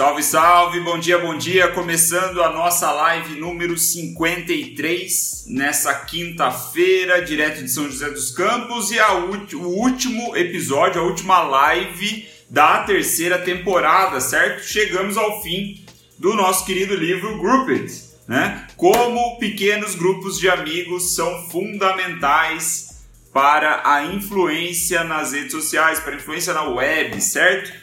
Salve, 0.00 0.22
salve, 0.22 0.80
bom 0.80 0.98
dia, 0.98 1.18
bom 1.18 1.36
dia. 1.36 1.68
Começando 1.68 2.42
a 2.42 2.50
nossa 2.50 2.90
live 2.90 3.38
número 3.38 3.76
53 3.76 5.44
nessa 5.48 5.92
quinta-feira, 5.92 7.20
direto 7.20 7.62
de 7.62 7.68
São 7.68 7.84
José 7.84 8.08
dos 8.08 8.30
Campos, 8.30 8.90
e 8.90 8.98
a 8.98 9.12
o 9.12 9.66
último 9.66 10.34
episódio, 10.34 11.02
a 11.02 11.04
última 11.04 11.42
live 11.42 12.26
da 12.48 12.82
terceira 12.84 13.40
temporada, 13.40 14.22
certo? 14.22 14.64
Chegamos 14.64 15.18
ao 15.18 15.42
fim 15.42 15.84
do 16.18 16.32
nosso 16.32 16.64
querido 16.64 16.94
livro 16.94 17.38
Grouped, 17.38 17.92
né? 18.26 18.68
Como 18.78 19.38
pequenos 19.38 19.94
grupos 19.94 20.38
de 20.38 20.48
amigos 20.48 21.14
são 21.14 21.46
fundamentais 21.50 23.04
para 23.34 23.82
a 23.84 24.06
influência 24.06 25.04
nas 25.04 25.32
redes 25.32 25.52
sociais, 25.52 26.00
para 26.00 26.14
a 26.14 26.16
influência 26.16 26.54
na 26.54 26.62
web, 26.62 27.20
certo? 27.20 27.79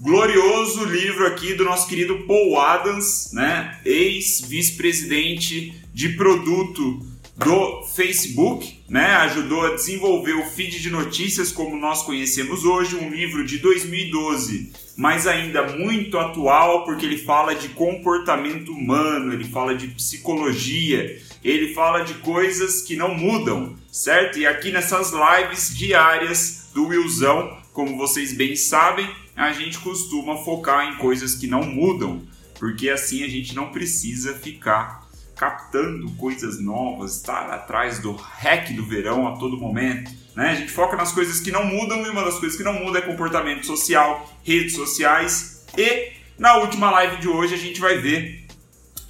Glorioso 0.00 0.84
livro 0.84 1.26
aqui 1.26 1.54
do 1.54 1.64
nosso 1.64 1.88
querido 1.88 2.20
Paul 2.20 2.60
Adams, 2.60 3.30
né? 3.32 3.80
Ex-vice-presidente 3.84 5.74
de 5.92 6.10
produto 6.10 7.04
do 7.36 7.82
Facebook, 7.94 8.80
né? 8.88 9.16
Ajudou 9.16 9.66
a 9.66 9.74
desenvolver 9.74 10.34
o 10.34 10.44
feed 10.44 10.80
de 10.80 10.90
notícias 10.90 11.50
como 11.50 11.76
nós 11.76 12.02
conhecemos 12.02 12.64
hoje, 12.64 12.94
um 12.94 13.10
livro 13.10 13.44
de 13.44 13.58
2012, 13.58 14.72
mas 14.96 15.26
ainda 15.26 15.66
muito 15.76 16.16
atual 16.16 16.84
porque 16.84 17.04
ele 17.04 17.18
fala 17.18 17.54
de 17.54 17.68
comportamento 17.70 18.72
humano, 18.72 19.32
ele 19.32 19.44
fala 19.44 19.74
de 19.74 19.88
psicologia, 19.88 21.20
ele 21.42 21.74
fala 21.74 22.04
de 22.04 22.14
coisas 22.14 22.82
que 22.82 22.96
não 22.96 23.14
mudam, 23.14 23.76
certo? 23.90 24.38
E 24.38 24.46
aqui 24.46 24.70
nessas 24.70 25.12
lives 25.12 25.76
diárias 25.76 26.70
do 26.72 26.86
Willzão, 26.86 27.58
como 27.72 27.96
vocês 27.96 28.32
bem 28.32 28.56
sabem, 28.56 29.08
a 29.38 29.52
gente 29.52 29.78
costuma 29.78 30.36
focar 30.38 30.88
em 30.88 30.96
coisas 30.96 31.36
que 31.36 31.46
não 31.46 31.62
mudam, 31.62 32.22
porque 32.58 32.90
assim 32.90 33.22
a 33.22 33.28
gente 33.28 33.54
não 33.54 33.70
precisa 33.70 34.34
ficar 34.34 35.06
captando 35.36 36.10
coisas 36.16 36.60
novas, 36.60 37.16
estar 37.16 37.48
atrás 37.48 38.00
do 38.00 38.12
hack 38.12 38.72
do 38.72 38.84
verão 38.84 39.28
a 39.28 39.36
todo 39.36 39.56
momento. 39.56 40.10
Né? 40.34 40.50
A 40.50 40.54
gente 40.56 40.72
foca 40.72 40.96
nas 40.96 41.12
coisas 41.12 41.38
que 41.38 41.52
não 41.52 41.64
mudam 41.64 42.04
e 42.04 42.08
uma 42.08 42.24
das 42.24 42.38
coisas 42.38 42.58
que 42.58 42.64
não 42.64 42.72
muda 42.72 42.98
é 42.98 43.02
comportamento 43.02 43.64
social, 43.64 44.28
redes 44.42 44.74
sociais. 44.74 45.64
E 45.76 46.10
na 46.36 46.56
última 46.56 46.90
live 46.90 47.18
de 47.18 47.28
hoje 47.28 47.54
a 47.54 47.58
gente 47.58 47.80
vai 47.80 47.98
ver 47.98 48.44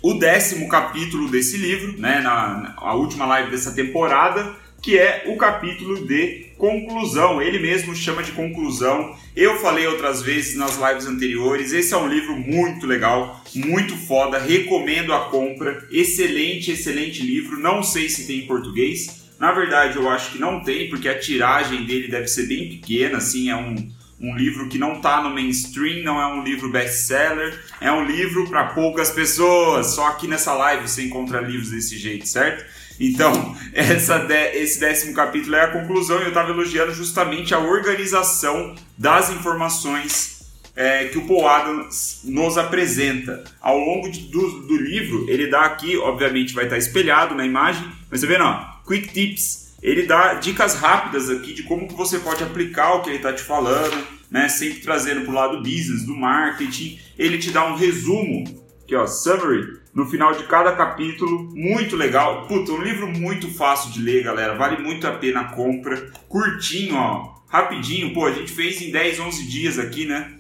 o 0.02 0.14
décimo 0.14 0.68
capítulo 0.68 1.30
desse 1.30 1.56
livro, 1.56 1.98
né? 1.98 2.20
na, 2.20 2.48
na 2.58 2.74
a 2.76 2.94
última 2.94 3.24
live 3.24 3.50
dessa 3.50 3.72
temporada 3.72 4.54
que 4.82 4.98
é 4.98 5.24
o 5.26 5.36
capítulo 5.36 6.06
de 6.06 6.47
conclusão. 6.58 7.40
Ele 7.40 7.58
mesmo 7.58 7.94
chama 7.94 8.22
de 8.22 8.32
conclusão. 8.32 9.16
Eu 9.34 9.58
falei 9.60 9.86
outras 9.86 10.20
vezes 10.20 10.56
nas 10.56 10.76
lives 10.76 11.06
anteriores. 11.06 11.72
Esse 11.72 11.94
é 11.94 11.96
um 11.96 12.08
livro 12.08 12.36
muito 12.36 12.86
legal, 12.86 13.42
muito 13.54 13.96
foda. 13.96 14.38
Recomendo 14.38 15.14
a 15.14 15.30
compra. 15.30 15.86
Excelente, 15.90 16.72
excelente 16.72 17.22
livro. 17.22 17.58
Não 17.58 17.82
sei 17.82 18.08
se 18.08 18.26
tem 18.26 18.40
em 18.40 18.46
português. 18.46 19.26
Na 19.38 19.52
verdade, 19.52 19.96
eu 19.96 20.10
acho 20.10 20.32
que 20.32 20.38
não 20.38 20.62
tem, 20.62 20.90
porque 20.90 21.08
a 21.08 21.18
tiragem 21.18 21.84
dele 21.86 22.08
deve 22.08 22.26
ser 22.26 22.46
bem 22.46 22.68
pequena. 22.68 23.18
Assim, 23.18 23.48
é 23.48 23.56
um, 23.56 23.76
um 24.20 24.36
livro 24.36 24.68
que 24.68 24.78
não 24.78 24.94
está 24.94 25.22
no 25.22 25.30
mainstream, 25.30 26.02
não 26.02 26.20
é 26.20 26.26
um 26.26 26.42
livro 26.42 26.70
best-seller, 26.70 27.56
é 27.80 27.92
um 27.92 28.04
livro 28.04 28.48
para 28.48 28.64
poucas 28.74 29.12
pessoas. 29.12 29.94
Só 29.94 30.08
aqui 30.08 30.26
nessa 30.26 30.52
live 30.54 30.88
você 30.88 31.04
encontra 31.04 31.40
livros 31.40 31.70
desse 31.70 31.96
jeito, 31.96 32.26
certo? 32.26 32.64
Então, 33.00 33.56
essa 33.72 34.18
de, 34.18 34.56
esse 34.56 34.80
décimo 34.80 35.14
capítulo 35.14 35.56
é 35.56 35.62
a 35.62 35.68
conclusão 35.68 36.18
e 36.18 36.22
eu 36.22 36.28
estava 36.28 36.50
elogiando 36.50 36.92
justamente 36.92 37.54
a 37.54 37.58
organização 37.58 38.74
das 38.96 39.30
informações 39.30 40.38
é, 40.78 41.06
que 41.06 41.19
o 41.19 41.26
Paul 41.26 41.48
Adams 41.48 42.20
nos 42.22 42.56
apresenta. 42.56 43.42
Ao 43.60 43.76
longo 43.76 44.08
de, 44.08 44.20
do, 44.28 44.60
do, 44.62 44.76
livro, 44.76 45.28
ele 45.28 45.48
dá 45.48 45.62
aqui, 45.62 45.96
obviamente 45.96 46.54
vai 46.54 46.64
estar 46.64 46.78
espelhado 46.78 47.34
na 47.34 47.44
imagem, 47.44 47.84
mas 48.09 48.20
você 48.20 48.26
vê, 48.28 48.38
não, 48.38 48.64
quick 48.86 49.12
tips. 49.12 49.76
Ele 49.82 50.04
dá 50.04 50.34
dicas 50.34 50.75
rápidas 50.75 51.30
aqui 51.30 51.53
de 51.53 51.65
como 51.65 51.88
que 51.88 51.94
você 51.94 52.19
pode 52.19 52.44
aplicar 52.44 52.94
o 52.94 53.03
que 53.03 53.10
ele 53.10 53.16
está 53.16 53.32
te 53.32 53.42
falando, 53.42 54.06
né? 54.30 54.48
sempre 54.48 54.80
trazendo 54.80 55.22
para 55.22 55.30
o 55.30 55.34
lado 55.34 55.62
business, 55.62 56.04
do 56.04 56.15
marketing. 56.15 56.98
Ele 57.19 57.38
te 57.38 57.50
dá 57.50 57.65
um 57.65 57.75
resumo, 57.75 58.44
aqui 58.88 58.97
ó, 58.97 59.06
summary, 59.06 59.78
no 59.93 60.06
final 60.06 60.32
de 60.32 60.44
cada 60.44 60.72
capítulo, 60.72 61.50
muito 61.54 61.94
legal. 61.94 62.47
Puta, 62.47 62.72
um 62.72 62.81
livro 62.81 63.06
muito 63.06 63.53
fácil 63.53 63.93
de 63.93 64.00
ler, 64.00 64.25
galera. 64.25 64.56
Vale 64.56 64.82
muito 64.82 65.06
a 65.06 65.12
pena 65.12 65.41
a 65.41 65.44
compra. 65.44 66.10
Curtinho, 66.26 66.97
ó. 66.97 67.37
Rapidinho, 67.48 68.15
pô, 68.15 68.27
a 68.27 68.32
gente 68.32 68.50
fez 68.50 68.81
em 68.81 68.91
10, 68.91 69.21
11 69.21 69.44
dias 69.47 69.78
aqui, 69.78 70.06
né? 70.06 70.34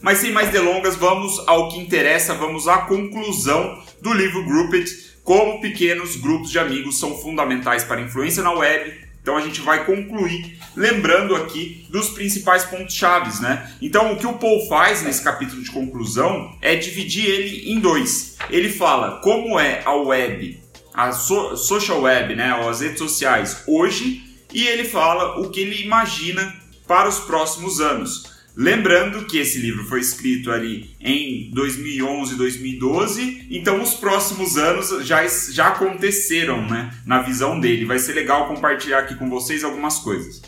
Mas 0.00 0.18
sem 0.18 0.32
mais 0.32 0.50
delongas, 0.50 0.96
vamos 0.96 1.42
ao 1.46 1.68
que 1.68 1.78
interessa, 1.78 2.34
vamos 2.34 2.66
à 2.66 2.78
conclusão 2.78 3.80
do 4.00 4.12
livro 4.12 4.44
Grouped, 4.44 5.12
como 5.22 5.60
pequenos 5.60 6.16
grupos 6.16 6.50
de 6.50 6.58
amigos 6.58 6.98
são 6.98 7.16
fundamentais 7.16 7.84
para 7.84 8.00
influência 8.00 8.42
na 8.42 8.52
web, 8.52 9.00
então 9.22 9.36
a 9.36 9.40
gente 9.40 9.60
vai 9.60 9.86
concluir 9.86 10.58
lembrando 10.76 11.36
aqui 11.36 11.86
dos 11.88 12.10
principais 12.10 12.64
pontos 12.64 12.94
chaves, 12.94 13.40
né? 13.40 13.72
Então 13.80 14.12
o 14.12 14.18
que 14.18 14.26
o 14.26 14.34
Paul 14.34 14.66
faz 14.68 15.02
nesse 15.02 15.22
capítulo 15.22 15.62
de 15.62 15.70
conclusão 15.70 16.56
é 16.60 16.74
dividir 16.74 17.24
ele 17.24 17.70
em 17.72 17.78
dois. 17.78 18.36
Ele 18.50 18.68
fala 18.68 19.20
como 19.22 19.58
é 19.58 19.80
a 19.84 19.94
web, 19.94 20.60
a 20.92 21.12
so 21.12 21.56
social 21.56 22.02
web, 22.02 22.34
né, 22.34 22.52
as 22.68 22.80
redes 22.80 22.98
sociais 22.98 23.62
hoje, 23.66 24.22
e 24.52 24.66
ele 24.66 24.84
fala 24.84 25.40
o 25.40 25.50
que 25.50 25.60
ele 25.60 25.82
imagina 25.82 26.54
para 26.86 27.08
os 27.08 27.20
próximos 27.20 27.80
anos. 27.80 28.31
Lembrando 28.54 29.24
que 29.24 29.38
esse 29.38 29.58
livro 29.58 29.84
foi 29.86 30.00
escrito 30.00 30.50
ali 30.50 30.94
em 31.00 31.50
2011, 31.54 32.36
2012, 32.36 33.46
então 33.50 33.82
os 33.82 33.94
próximos 33.94 34.58
anos 34.58 35.06
já, 35.06 35.26
já 35.26 35.68
aconteceram, 35.68 36.68
né? 36.68 36.92
Na 37.06 37.22
visão 37.22 37.58
dele. 37.58 37.86
Vai 37.86 37.98
ser 37.98 38.12
legal 38.12 38.48
compartilhar 38.48 38.98
aqui 38.98 39.14
com 39.14 39.30
vocês 39.30 39.64
algumas 39.64 39.98
coisas. 40.00 40.42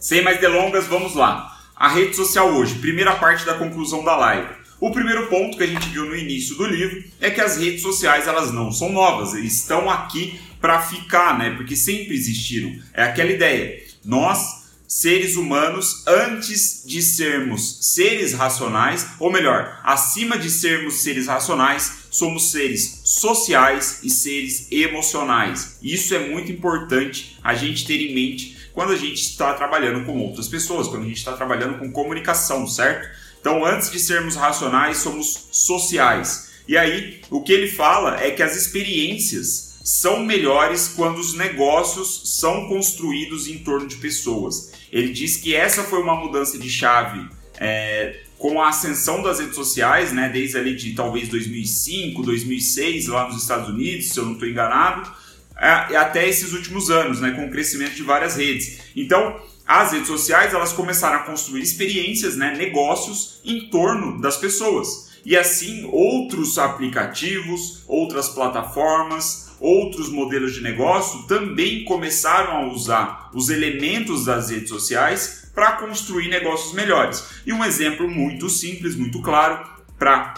Sem 0.00 0.22
mais 0.22 0.40
delongas, 0.40 0.86
vamos 0.86 1.14
lá. 1.14 1.60
A 1.76 1.88
rede 1.88 2.16
social 2.16 2.48
hoje, 2.54 2.76
primeira 2.76 3.16
parte 3.16 3.44
da 3.44 3.54
conclusão 3.54 4.02
da 4.02 4.16
live. 4.16 4.48
O 4.80 4.90
primeiro 4.90 5.26
ponto 5.26 5.58
que 5.58 5.64
a 5.64 5.66
gente 5.66 5.88
viu 5.90 6.06
no 6.06 6.16
início 6.16 6.56
do 6.56 6.64
livro 6.64 7.04
é 7.20 7.30
que 7.30 7.40
as 7.40 7.58
redes 7.58 7.82
sociais 7.82 8.26
elas 8.26 8.50
não 8.50 8.72
são 8.72 8.90
novas, 8.92 9.34
estão 9.34 9.90
aqui 9.90 10.40
para 10.60 10.80
ficar, 10.80 11.38
né? 11.38 11.50
Porque 11.50 11.76
sempre 11.76 12.14
existiram. 12.14 12.74
É 12.94 13.02
aquela 13.02 13.30
ideia. 13.30 13.82
Nós 14.04 14.57
seres 14.88 15.36
humanos 15.36 16.02
antes 16.06 16.82
de 16.86 17.02
sermos 17.02 17.78
seres 17.92 18.32
racionais, 18.32 19.06
ou 19.20 19.30
melhor, 19.30 19.78
acima 19.84 20.38
de 20.38 20.50
sermos 20.50 21.02
seres 21.02 21.26
racionais, 21.26 21.98
somos 22.10 22.50
seres 22.50 23.02
sociais 23.04 24.00
e 24.02 24.08
seres 24.08 24.66
emocionais. 24.72 25.76
Isso 25.82 26.14
é 26.14 26.18
muito 26.18 26.50
importante 26.50 27.38
a 27.44 27.54
gente 27.54 27.86
ter 27.86 28.00
em 28.00 28.14
mente 28.14 28.56
quando 28.72 28.92
a 28.92 28.96
gente 28.96 29.20
está 29.20 29.52
trabalhando 29.52 30.06
com 30.06 30.18
outras 30.18 30.48
pessoas, 30.48 30.88
quando 30.88 31.02
a 31.02 31.08
gente 31.08 31.18
está 31.18 31.32
trabalhando 31.32 31.78
com 31.78 31.92
comunicação, 31.92 32.66
certo? 32.66 33.08
Então, 33.40 33.64
antes 33.64 33.90
de 33.90 34.00
sermos 34.00 34.36
racionais, 34.36 34.98
somos 34.98 35.48
sociais. 35.52 36.48
E 36.66 36.78
aí, 36.78 37.20
o 37.30 37.42
que 37.42 37.52
ele 37.52 37.68
fala 37.68 38.22
é 38.22 38.30
que 38.30 38.42
as 38.42 38.56
experiências 38.56 39.67
são 39.88 40.22
melhores 40.22 40.86
quando 40.88 41.16
os 41.18 41.32
negócios 41.32 42.38
são 42.38 42.68
construídos 42.68 43.48
em 43.48 43.56
torno 43.56 43.86
de 43.86 43.96
pessoas. 43.96 44.70
Ele 44.92 45.14
diz 45.14 45.38
que 45.38 45.54
essa 45.54 45.82
foi 45.82 46.02
uma 46.02 46.14
mudança 46.14 46.58
de 46.58 46.68
chave 46.68 47.26
é, 47.58 48.20
com 48.36 48.60
a 48.60 48.68
ascensão 48.68 49.22
das 49.22 49.40
redes 49.40 49.54
sociais, 49.54 50.12
né, 50.12 50.28
desde 50.28 50.58
ali 50.58 50.76
de 50.76 50.92
talvez 50.92 51.30
2005, 51.30 52.22
2006, 52.22 53.06
lá 53.06 53.28
nos 53.28 53.40
Estados 53.40 53.70
Unidos, 53.70 54.10
se 54.10 54.18
eu 54.18 54.26
não 54.26 54.34
estou 54.34 54.46
enganado, 54.46 55.10
é, 55.56 55.96
até 55.96 56.28
esses 56.28 56.52
últimos 56.52 56.90
anos, 56.90 57.22
né, 57.22 57.30
com 57.30 57.46
o 57.46 57.50
crescimento 57.50 57.94
de 57.94 58.02
várias 58.02 58.36
redes. 58.36 58.80
Então, 58.94 59.40
as 59.66 59.92
redes 59.92 60.08
sociais 60.08 60.52
elas 60.52 60.74
começaram 60.74 61.16
a 61.16 61.22
construir 61.22 61.62
experiências, 61.62 62.36
né, 62.36 62.54
negócios 62.54 63.40
em 63.42 63.70
torno 63.70 64.20
das 64.20 64.36
pessoas. 64.36 65.18
E 65.24 65.34
assim, 65.34 65.88
outros 65.90 66.58
aplicativos, 66.58 67.84
outras 67.88 68.28
plataformas, 68.28 69.47
outros 69.60 70.08
modelos 70.08 70.54
de 70.54 70.62
negócio 70.62 71.22
também 71.24 71.84
começaram 71.84 72.52
a 72.52 72.66
usar 72.68 73.30
os 73.34 73.48
elementos 73.48 74.24
das 74.24 74.50
redes 74.50 74.68
sociais 74.68 75.50
para 75.54 75.72
construir 75.72 76.28
negócios 76.28 76.72
melhores. 76.72 77.24
E 77.44 77.52
um 77.52 77.64
exemplo 77.64 78.08
muito 78.08 78.48
simples, 78.48 78.94
muito 78.94 79.20
claro, 79.20 79.66
para 79.98 80.34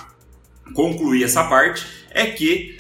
concluir 0.75 1.25
essa 1.25 1.45
parte, 1.45 1.87
é 2.11 2.27
que 2.27 2.79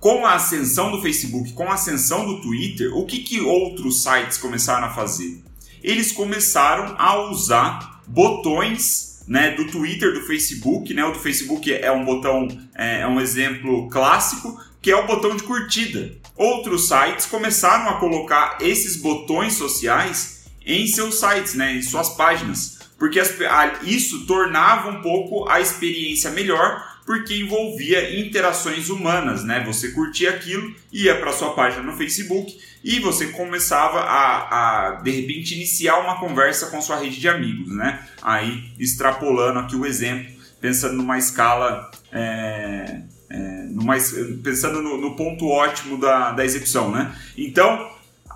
com 0.00 0.24
a 0.24 0.34
ascensão 0.34 0.90
do 0.90 1.02
Facebook, 1.02 1.52
com 1.52 1.70
a 1.70 1.74
ascensão 1.74 2.26
do 2.26 2.40
Twitter, 2.40 2.96
o 2.96 3.04
que, 3.04 3.18
que 3.18 3.40
outros 3.40 4.02
sites 4.02 4.38
começaram 4.38 4.86
a 4.86 4.90
fazer? 4.90 5.42
Eles 5.82 6.12
começaram 6.12 6.94
a 6.98 7.28
usar 7.30 8.02
botões 8.06 9.24
né, 9.26 9.50
do 9.50 9.66
Twitter, 9.66 10.14
do 10.14 10.22
Facebook, 10.22 10.94
né, 10.94 11.04
o 11.04 11.12
do 11.12 11.18
Facebook 11.18 11.72
é 11.72 11.92
um 11.92 12.04
botão, 12.04 12.48
é, 12.74 13.00
é 13.00 13.06
um 13.06 13.20
exemplo 13.20 13.88
clássico, 13.88 14.58
que 14.80 14.90
é 14.90 14.96
o 14.96 15.06
botão 15.06 15.36
de 15.36 15.42
curtida. 15.42 16.12
Outros 16.36 16.88
sites 16.88 17.26
começaram 17.26 17.88
a 17.88 17.98
colocar 17.98 18.58
esses 18.60 18.96
botões 18.96 19.54
sociais 19.54 20.44
em 20.64 20.86
seus 20.86 21.18
sites, 21.18 21.54
né, 21.54 21.74
em 21.74 21.82
suas 21.82 22.10
páginas. 22.10 22.78
porque 22.98 23.20
as, 23.20 23.40
a, 23.40 23.80
isso 23.82 24.26
tornava 24.26 24.90
um 24.90 25.00
pouco 25.00 25.48
a 25.48 25.60
experiência 25.60 26.30
melhor, 26.30 26.98
porque 27.06 27.34
envolvia 27.34 28.20
interações 28.20 28.90
humanas, 28.90 29.42
né? 29.42 29.64
Você 29.64 29.92
curtia 29.92 30.28
aquilo, 30.28 30.74
ia 30.92 31.18
para 31.18 31.32
sua 31.32 31.54
página 31.54 31.82
no 31.82 31.96
Facebook 31.96 32.58
e 32.84 33.00
você 33.00 33.28
começava 33.28 34.00
a, 34.00 34.88
a, 34.88 34.90
de 34.96 35.10
repente 35.10 35.54
iniciar 35.54 35.98
uma 36.00 36.20
conversa 36.20 36.66
com 36.66 36.82
sua 36.82 36.98
rede 36.98 37.18
de 37.18 37.28
amigos, 37.28 37.74
né? 37.74 38.06
Aí 38.20 38.72
extrapolando 38.78 39.58
aqui 39.60 39.74
o 39.74 39.86
exemplo, 39.86 40.30
pensando 40.60 40.96
numa 40.96 41.16
escala 41.16 41.90
é, 42.12 43.02
é, 43.30 43.36
numa, 43.70 43.96
pensando 44.42 44.82
no, 44.82 44.96
no, 44.96 45.14
ponto 45.14 45.46
ótimo 45.46 45.98
da, 45.98 46.32
da 46.32 46.44
execução, 46.44 46.90
né? 46.90 47.14
Então, 47.36 47.90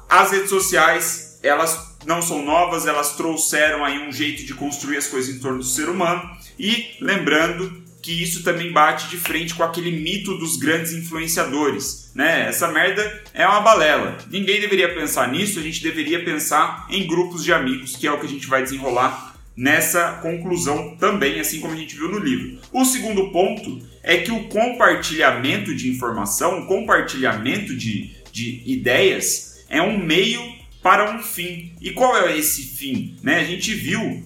as 0.09 0.31
redes 0.31 0.51
sociais, 0.51 1.39
elas 1.43 1.97
não 2.05 2.21
são 2.21 2.45
novas, 2.45 2.87
elas 2.87 3.17
trouxeram 3.17 3.85
aí 3.85 4.07
um 4.07 4.13
jeito 4.13 4.45
de 4.45 4.55
construir 4.55 4.99
as 4.99 5.07
coisas 5.07 5.35
em 5.35 5.39
torno 5.39 5.59
do 5.59 5.65
ser 5.65 5.89
humano 5.89 6.23
e 6.59 6.97
lembrando 7.01 7.83
que 8.03 8.21
isso 8.21 8.43
também 8.43 8.73
bate 8.73 9.09
de 9.09 9.17
frente 9.17 9.55
com 9.55 9.63
aquele 9.63 9.93
mito 9.93 10.37
dos 10.37 10.57
grandes 10.57 10.93
influenciadores, 10.93 12.11
né? 12.15 12.49
Essa 12.49 12.69
merda 12.69 13.23
é 13.33 13.47
uma 13.47 13.61
balela. 13.61 14.19
Ninguém 14.29 14.61
deveria 14.61 14.93
pensar 14.93 15.31
nisso, 15.31 15.61
a 15.61 15.63
gente 15.63 15.83
deveria 15.83 16.25
pensar 16.25 16.87
em 16.91 17.07
grupos 17.07 17.45
de 17.45 17.53
amigos, 17.53 17.95
que 17.95 18.07
é 18.07 18.13
o 18.13 18.19
que 18.19 18.27
a 18.27 18.29
gente 18.29 18.49
vai 18.49 18.63
desenrolar 18.63 19.32
nessa 19.57 20.15
conclusão 20.23 20.97
também, 20.97 21.39
assim 21.39 21.61
como 21.61 21.75
a 21.75 21.77
gente 21.77 21.97
viu 21.97 22.09
no 22.09 22.19
livro. 22.19 22.61
O 22.73 22.85
segundo 22.85 23.31
ponto 23.31 23.81
é 24.03 24.19
que 24.19 24.33
o 24.33 24.49
compartilhamento 24.49 25.75
de 25.75 25.91
informação, 25.91 26.61
o 26.61 26.67
compartilhamento 26.67 27.77
de, 27.77 28.17
de 28.33 28.63
ideias 28.67 29.65
é 29.69 29.81
um 29.81 29.99
meio 29.99 30.41
para 30.83 31.15
um 31.15 31.23
fim. 31.23 31.73
E 31.81 31.91
qual 31.91 32.17
é 32.17 32.37
esse 32.37 32.63
fim? 32.63 33.17
Né? 33.23 33.41
A 33.41 33.45
gente 33.45 33.73
viu 33.75 34.25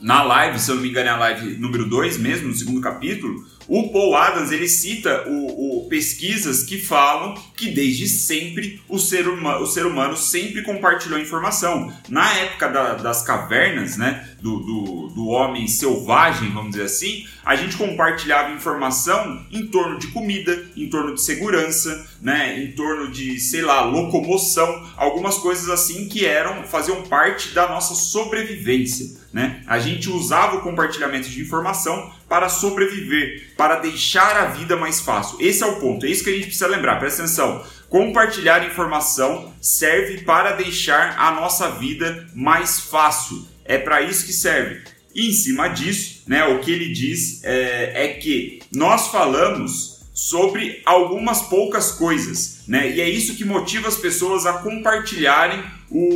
na 0.00 0.22
live, 0.22 0.58
se 0.58 0.70
eu 0.70 0.74
não 0.74 0.82
me 0.82 0.88
engano 0.88 1.08
é 1.08 1.12
a 1.12 1.16
live 1.16 1.56
número 1.58 1.88
2 1.88 2.18
mesmo, 2.18 2.48
no 2.48 2.54
segundo 2.54 2.80
capítulo, 2.80 3.46
o 3.68 3.88
Paul 3.90 4.14
Adams 4.14 4.52
ele 4.52 4.68
cita 4.68 5.24
o, 5.28 5.84
o, 5.84 5.88
pesquisas 5.88 6.62
que 6.62 6.78
falam 6.78 7.34
que 7.56 7.70
desde 7.70 8.08
sempre 8.08 8.80
o 8.88 8.98
ser, 8.98 9.28
humano, 9.28 9.62
o 9.62 9.66
ser 9.66 9.86
humano 9.86 10.16
sempre 10.16 10.62
compartilhou 10.62 11.18
informação. 11.18 11.92
Na 12.08 12.32
época 12.34 12.68
da, 12.68 12.94
das 12.94 13.22
cavernas, 13.22 13.96
né, 13.96 14.28
do, 14.40 14.58
do, 14.58 15.08
do, 15.08 15.26
homem 15.28 15.66
selvagem, 15.66 16.50
vamos 16.50 16.72
dizer 16.72 16.84
assim, 16.84 17.26
a 17.44 17.56
gente 17.56 17.76
compartilhava 17.76 18.52
informação 18.52 19.44
em 19.50 19.66
torno 19.66 19.98
de 19.98 20.08
comida, 20.08 20.66
em 20.76 20.88
torno 20.88 21.14
de 21.14 21.22
segurança, 21.22 22.06
né, 22.20 22.62
em 22.62 22.72
torno 22.72 23.10
de, 23.10 23.38
sei 23.40 23.62
lá, 23.62 23.84
locomoção, 23.84 24.86
algumas 24.96 25.38
coisas 25.38 25.68
assim 25.68 26.08
que 26.08 26.24
eram 26.24 26.62
faziam 26.64 27.02
parte 27.02 27.54
da 27.54 27.68
nossa 27.68 27.94
sobrevivência. 27.94 29.16
Né? 29.32 29.62
A 29.66 29.78
gente 29.78 30.08
usava 30.08 30.56
o 30.56 30.62
compartilhamento 30.62 31.28
de 31.28 31.42
informação 31.42 32.10
para 32.28 32.48
sobreviver, 32.48 33.52
para 33.56 33.76
deixar 33.76 34.36
a 34.36 34.46
vida 34.46 34.76
mais 34.76 35.00
fácil. 35.00 35.38
Esse 35.40 35.62
é 35.62 35.66
o 35.66 35.76
ponto, 35.76 36.06
é 36.06 36.08
isso 36.08 36.24
que 36.24 36.30
a 36.30 36.32
gente 36.32 36.46
precisa 36.46 36.66
lembrar, 36.66 36.98
presta 36.98 37.22
atenção. 37.22 37.64
Compartilhar 37.88 38.66
informação 38.66 39.54
serve 39.60 40.22
para 40.22 40.52
deixar 40.52 41.18
a 41.18 41.30
nossa 41.30 41.70
vida 41.70 42.26
mais 42.34 42.80
fácil. 42.80 43.46
É 43.64 43.78
para 43.78 44.02
isso 44.02 44.26
que 44.26 44.32
serve. 44.32 44.82
E 45.14 45.30
em 45.30 45.32
cima 45.32 45.68
disso, 45.68 46.22
né, 46.26 46.44
o 46.44 46.58
que 46.60 46.70
ele 46.70 46.92
diz 46.92 47.42
é, 47.44 48.04
é 48.04 48.08
que 48.08 48.60
nós 48.72 49.08
falamos 49.08 49.96
sobre 50.12 50.82
algumas 50.84 51.42
poucas 51.42 51.92
coisas, 51.92 52.62
né? 52.66 52.90
E 52.90 53.00
é 53.02 53.08
isso 53.08 53.36
que 53.36 53.44
motiva 53.44 53.86
as 53.86 53.96
pessoas 53.96 54.46
a 54.46 54.54
compartilharem 54.54 55.62
o, 55.90 56.06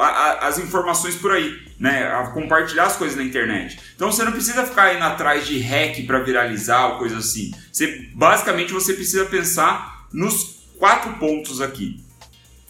a, 0.00 0.06
a, 0.06 0.48
as 0.48 0.58
informações 0.58 1.14
por 1.14 1.32
aí 1.32 1.64
né, 1.78 2.06
a 2.06 2.28
compartilhar 2.28 2.84
as 2.84 2.96
coisas 2.96 3.16
na 3.16 3.22
internet. 3.22 3.78
Então 3.94 4.10
você 4.10 4.24
não 4.24 4.32
precisa 4.32 4.64
ficar 4.64 4.94
indo 4.94 5.04
atrás 5.04 5.46
de 5.46 5.58
hack 5.58 6.06
para 6.06 6.20
viralizar 6.20 6.86
ou 6.92 6.98
coisa 6.98 7.18
assim. 7.18 7.52
Você, 7.72 8.08
basicamente 8.14 8.72
você 8.72 8.94
precisa 8.94 9.24
pensar 9.24 10.08
nos 10.12 10.64
quatro 10.78 11.14
pontos 11.14 11.60
aqui. 11.60 12.02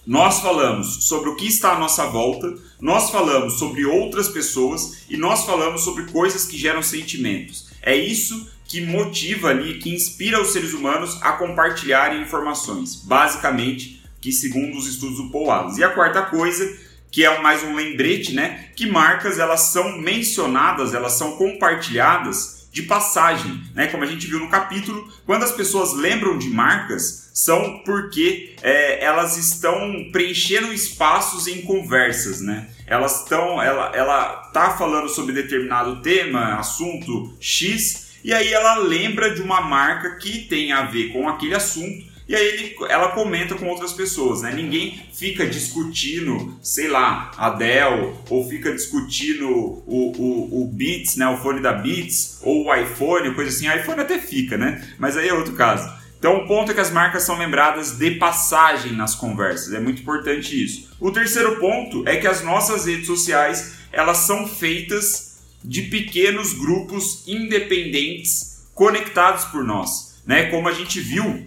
Nós 0.07 0.41
falamos 0.41 1.07
sobre 1.07 1.31
o 1.31 1.37
que 1.37 1.47
está 1.47 1.73
à 1.73 1.79
nossa 1.79 2.07
volta, 2.07 2.55
nós 2.79 3.09
falamos 3.11 3.59
sobre 3.59 3.87
outras 3.87 4.29
pessoas 4.29 5.05
e 5.09 5.17
nós 5.17 5.47
falamos 5.47 5.83
sobre 5.83 6.05
coisas 6.05 6.45
que 6.45 6.59
geram 6.59 6.83
sentimentos. 6.83 7.71
É 7.81 7.97
isso 7.97 8.51
que 8.67 8.83
motiva 8.83 9.49
ali, 9.49 9.79
que 9.79 9.95
inspira 9.95 10.41
os 10.41 10.49
seres 10.49 10.75
humanos 10.75 11.19
a 11.23 11.33
compartilharem 11.33 12.21
informações, 12.21 12.97
basicamente, 12.97 14.03
que 14.21 14.33
segundo 14.33 14.77
os 14.77 14.87
estudos 14.87 15.19
do 15.19 15.31
Paul 15.31 15.47
Wallace. 15.47 15.81
E 15.81 15.85
a 15.85 15.91
quarta 15.91 16.23
coisa 16.23 16.77
que 17.15 17.25
é 17.25 17.41
mais 17.41 17.63
um 17.63 17.77
lembrete, 17.77 18.35
né? 18.35 18.71
Que 18.75 18.91
marcas 18.91 19.39
elas 19.39 19.61
são 19.69 19.99
mencionadas, 19.99 20.95
elas 20.95 21.13
são 21.13 21.37
compartilhadas 21.37 22.67
de 22.73 22.83
passagem, 22.83 23.63
né? 23.73 23.87
Como 23.87 24.03
a 24.03 24.07
gente 24.07 24.27
viu 24.27 24.41
no 24.41 24.49
capítulo, 24.49 25.09
quando 25.25 25.45
as 25.45 25.53
pessoas 25.53 25.95
lembram 25.95 26.37
de 26.37 26.51
marcas, 26.51 27.31
são 27.33 27.85
porque 27.85 28.57
é, 28.61 29.05
elas 29.05 29.37
estão 29.37 30.09
preenchendo 30.11 30.73
espaços 30.73 31.47
em 31.47 31.63
conversas, 31.63 32.41
né? 32.41 32.69
Elas 32.85 33.21
estão, 33.21 33.63
ela, 33.63 33.93
ela 33.95 34.51
tá 34.53 34.77
falando 34.77 35.09
sobre 35.09 35.33
determinado 35.33 36.03
tema, 36.03 36.57
assunto 36.57 37.33
X, 37.39 38.09
e 38.25 38.35
aí 38.35 38.53
ela 38.53 38.79
lembra 38.79 39.33
de 39.33 39.41
uma 39.41 39.61
marca 39.61 40.17
que 40.17 40.49
tem 40.49 40.73
a 40.73 40.83
ver 40.83 41.13
com 41.13 41.29
aquele 41.29 41.55
assunto 41.55 42.13
e 42.27 42.35
aí 42.35 42.47
ele, 42.47 42.77
ela 42.89 43.09
comenta 43.09 43.55
com 43.55 43.67
outras 43.69 43.93
pessoas, 43.93 44.43
né? 44.43 44.53
Ninguém 44.53 45.03
fica 45.13 45.47
discutindo, 45.47 46.59
sei 46.63 46.89
lá, 46.89 47.31
a 47.37 47.51
Dell, 47.51 48.19
ou 48.31 48.49
fica 48.49 48.73
discutindo 48.73 49.49
o, 49.49 49.83
o, 49.87 50.63
o 50.63 50.69
Beats, 50.73 51.17
né? 51.17 51.29
O 51.29 51.37
fone 51.37 51.61
da 51.61 51.73
Beats, 51.73 52.39
ou 52.43 52.67
o 52.67 52.75
iPhone, 52.75 53.35
coisa 53.35 53.51
assim. 53.51 53.69
O 53.69 53.77
iPhone 53.77 54.01
até 54.01 54.19
fica, 54.19 54.57
né? 54.57 54.87
Mas 54.99 55.17
aí 55.17 55.29
é 55.29 55.35
outro 55.35 55.53
caso. 55.53 55.93
Então 56.19 56.39
o 56.39 56.47
ponto 56.47 56.71
é 56.71 56.75
que 56.75 56.81
as 56.81 56.91
marcas 56.91 57.25
são 57.25 57.39
lembradas 57.39 57.99
de 57.99 58.13
passagem 58.13 58.93
nas 58.93 59.15
conversas. 59.15 59.75
É 59.75 59.79
muito 59.79 60.01
importante 60.01 60.65
isso. 60.65 60.97
O 60.99 61.11
terceiro 61.11 61.57
ponto 61.61 62.09
é 62.09 62.17
que 62.17 62.27
as 62.27 62.43
nossas 62.43 62.87
redes 62.87 63.07
sociais, 63.07 63.75
elas 63.93 64.19
são 64.19 64.49
feitas 64.49 65.43
de 65.63 65.83
pequenos 65.83 66.55
grupos 66.55 67.23
independentes 67.27 68.65
conectados 68.73 69.45
por 69.45 69.63
nós, 69.63 70.23
né? 70.27 70.45
Como 70.47 70.67
a 70.67 70.73
gente 70.73 70.99
viu 70.99 71.45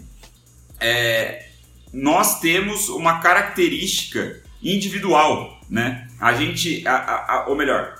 é, 0.79 1.47
nós 1.93 2.39
temos 2.39 2.89
uma 2.89 3.19
característica 3.19 4.41
individual, 4.61 5.59
né? 5.69 6.07
A 6.19 6.33
gente, 6.33 6.87
a, 6.87 6.95
a, 6.95 7.33
a, 7.33 7.47
ou 7.47 7.55
melhor, 7.55 7.95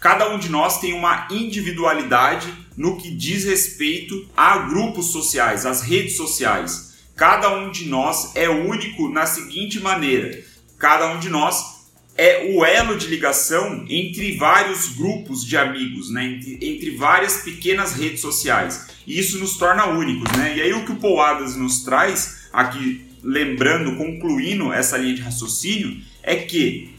cada 0.00 0.30
um 0.30 0.38
de 0.38 0.48
nós 0.48 0.80
tem 0.80 0.92
uma 0.92 1.28
individualidade 1.30 2.52
no 2.76 2.96
que 2.96 3.10
diz 3.10 3.44
respeito 3.44 4.28
a 4.36 4.58
grupos 4.58 5.06
sociais, 5.06 5.64
às 5.64 5.82
redes 5.82 6.16
sociais. 6.16 6.94
Cada 7.16 7.48
um 7.56 7.70
de 7.70 7.86
nós 7.86 8.34
é 8.34 8.48
único 8.48 9.08
na 9.08 9.26
seguinte 9.26 9.80
maneira: 9.80 10.42
cada 10.78 11.12
um 11.12 11.20
de 11.20 11.28
nós 11.28 11.73
é 12.16 12.52
o 12.54 12.64
elo 12.64 12.96
de 12.96 13.08
ligação 13.08 13.84
entre 13.88 14.36
vários 14.36 14.90
grupos 14.90 15.44
de 15.44 15.56
amigos, 15.56 16.10
né? 16.10 16.24
entre, 16.24 16.58
entre 16.62 16.90
várias 16.96 17.38
pequenas 17.38 17.94
redes 17.94 18.20
sociais. 18.20 18.86
E 19.06 19.18
isso 19.18 19.38
nos 19.38 19.56
torna 19.56 19.86
únicos. 19.86 20.30
Né? 20.36 20.56
E 20.56 20.62
aí 20.62 20.72
o 20.72 20.84
que 20.84 20.92
o 20.92 20.96
Paul 20.96 21.20
Adams 21.20 21.56
nos 21.56 21.82
traz, 21.82 22.48
aqui 22.52 23.04
lembrando, 23.22 23.96
concluindo 23.96 24.72
essa 24.72 24.96
linha 24.96 25.14
de 25.14 25.22
raciocínio, 25.22 26.00
é 26.22 26.36
que 26.36 26.94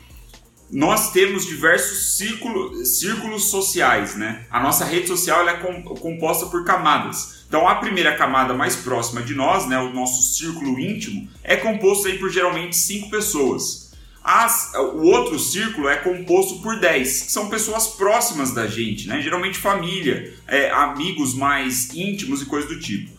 nós 0.70 1.12
temos 1.12 1.46
diversos 1.46 2.18
círculos, 2.18 3.00
círculos 3.00 3.46
sociais. 3.50 4.16
Né? 4.16 4.46
A 4.52 4.60
nossa 4.60 4.84
rede 4.84 5.08
social 5.08 5.48
é 5.48 5.54
composta 5.54 6.48
por 6.48 6.66
camadas. 6.66 7.36
Então 7.48 7.70
a 7.70 7.76
primeira 7.76 8.16
camada 8.16 8.54
mais 8.54 8.76
próxima 8.76 9.22
de 9.22 9.34
nós, 9.34 9.68
né, 9.68 9.78
o 9.78 9.94
nosso 9.94 10.34
círculo 10.34 10.80
íntimo, 10.80 11.30
é 11.44 11.56
composto 11.56 12.08
aí 12.08 12.18
por 12.18 12.30
geralmente 12.30 12.76
cinco 12.76 13.10
pessoas. 13.10 13.85
As, 14.28 14.74
o 14.74 15.04
outro 15.04 15.38
círculo 15.38 15.88
é 15.88 15.98
composto 15.98 16.60
por 16.60 16.80
10, 16.80 17.22
que 17.22 17.32
são 17.32 17.48
pessoas 17.48 17.90
próximas 17.90 18.52
da 18.52 18.66
gente, 18.66 19.08
né? 19.08 19.22
geralmente 19.22 19.56
família, 19.56 20.34
é, 20.48 20.72
amigos 20.72 21.36
mais 21.36 21.94
íntimos 21.94 22.42
e 22.42 22.46
coisas 22.46 22.68
do 22.68 22.80
tipo. 22.80 23.12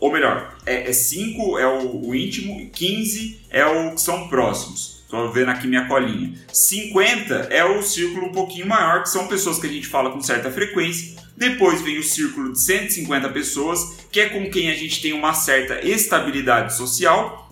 Ou 0.00 0.10
melhor, 0.10 0.56
é 0.64 0.90
5 0.90 1.58
é, 1.58 1.62
é, 1.62 1.66
o, 1.66 2.08
o 2.08 2.14
íntimo, 2.14 2.70
15 2.70 3.38
é 3.50 3.66
o 3.66 3.94
que 3.94 4.00
são 4.00 4.28
próximos. 4.28 5.02
Estou 5.04 5.30
vendo 5.30 5.50
aqui 5.50 5.66
minha 5.66 5.86
colinha. 5.86 6.32
50 6.50 7.34
é 7.50 7.62
o 7.62 7.82
círculo 7.82 8.28
um 8.28 8.32
pouquinho 8.32 8.66
maior, 8.66 9.02
que 9.02 9.10
são 9.10 9.26
pessoas 9.26 9.58
que 9.58 9.66
a 9.66 9.70
gente 9.70 9.88
fala 9.88 10.10
com 10.10 10.22
certa 10.22 10.50
frequência. 10.50 11.20
Depois 11.36 11.82
vem 11.82 11.98
o 11.98 12.02
círculo 12.02 12.54
de 12.54 12.62
150 12.62 13.28
pessoas, 13.28 13.98
que 14.10 14.20
é 14.20 14.30
com 14.30 14.50
quem 14.50 14.70
a 14.70 14.74
gente 14.74 15.02
tem 15.02 15.12
uma 15.12 15.34
certa 15.34 15.86
estabilidade 15.86 16.74
social. 16.74 17.49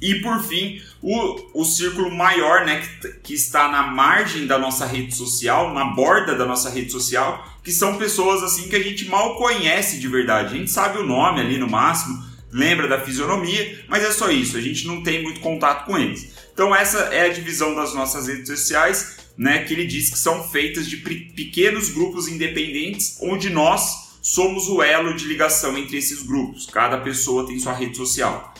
E 0.00 0.16
por 0.16 0.42
fim, 0.42 0.80
o, 1.00 1.62
o 1.62 1.64
círculo 1.64 2.10
maior, 2.10 2.66
né, 2.66 2.82
que, 3.00 3.08
que 3.22 3.34
está 3.34 3.68
na 3.68 3.82
margem 3.84 4.46
da 4.46 4.58
nossa 4.58 4.84
rede 4.84 5.14
social, 5.14 5.72
na 5.72 5.86
borda 5.86 6.34
da 6.34 6.44
nossa 6.44 6.68
rede 6.68 6.92
social, 6.92 7.46
que 7.64 7.72
são 7.72 7.96
pessoas 7.96 8.42
assim 8.42 8.68
que 8.68 8.76
a 8.76 8.82
gente 8.82 9.08
mal 9.08 9.36
conhece 9.36 9.98
de 9.98 10.06
verdade. 10.06 10.54
A 10.54 10.58
gente 10.58 10.70
sabe 10.70 10.98
o 10.98 11.06
nome 11.06 11.40
ali 11.40 11.56
no 11.58 11.68
máximo, 11.68 12.22
lembra 12.52 12.86
da 12.86 13.00
fisionomia, 13.00 13.84
mas 13.88 14.04
é 14.04 14.10
só 14.10 14.30
isso, 14.30 14.56
a 14.56 14.60
gente 14.60 14.86
não 14.86 15.02
tem 15.02 15.22
muito 15.22 15.40
contato 15.40 15.86
com 15.86 15.96
eles. 15.96 16.34
Então 16.52 16.74
essa 16.74 16.98
é 17.12 17.26
a 17.26 17.32
divisão 17.32 17.74
das 17.74 17.94
nossas 17.94 18.26
redes 18.28 18.48
sociais. 18.48 19.16
né, 19.36 19.64
que 19.64 19.74
ele 19.74 19.86
diz 19.86 20.08
que 20.08 20.18
são 20.18 20.42
feitas 20.48 20.88
de 20.88 20.96
pequenos 20.96 21.90
grupos 21.90 22.26
independentes, 22.26 23.18
onde 23.20 23.50
nós 23.50 24.18
somos 24.22 24.66
o 24.68 24.82
elo 24.82 25.14
de 25.14 25.26
ligação 25.26 25.76
entre 25.76 25.98
esses 25.98 26.22
grupos. 26.22 26.66
Cada 26.66 26.98
pessoa 26.98 27.46
tem 27.46 27.58
sua 27.58 27.74
rede 27.74 27.96
social. 27.96 28.54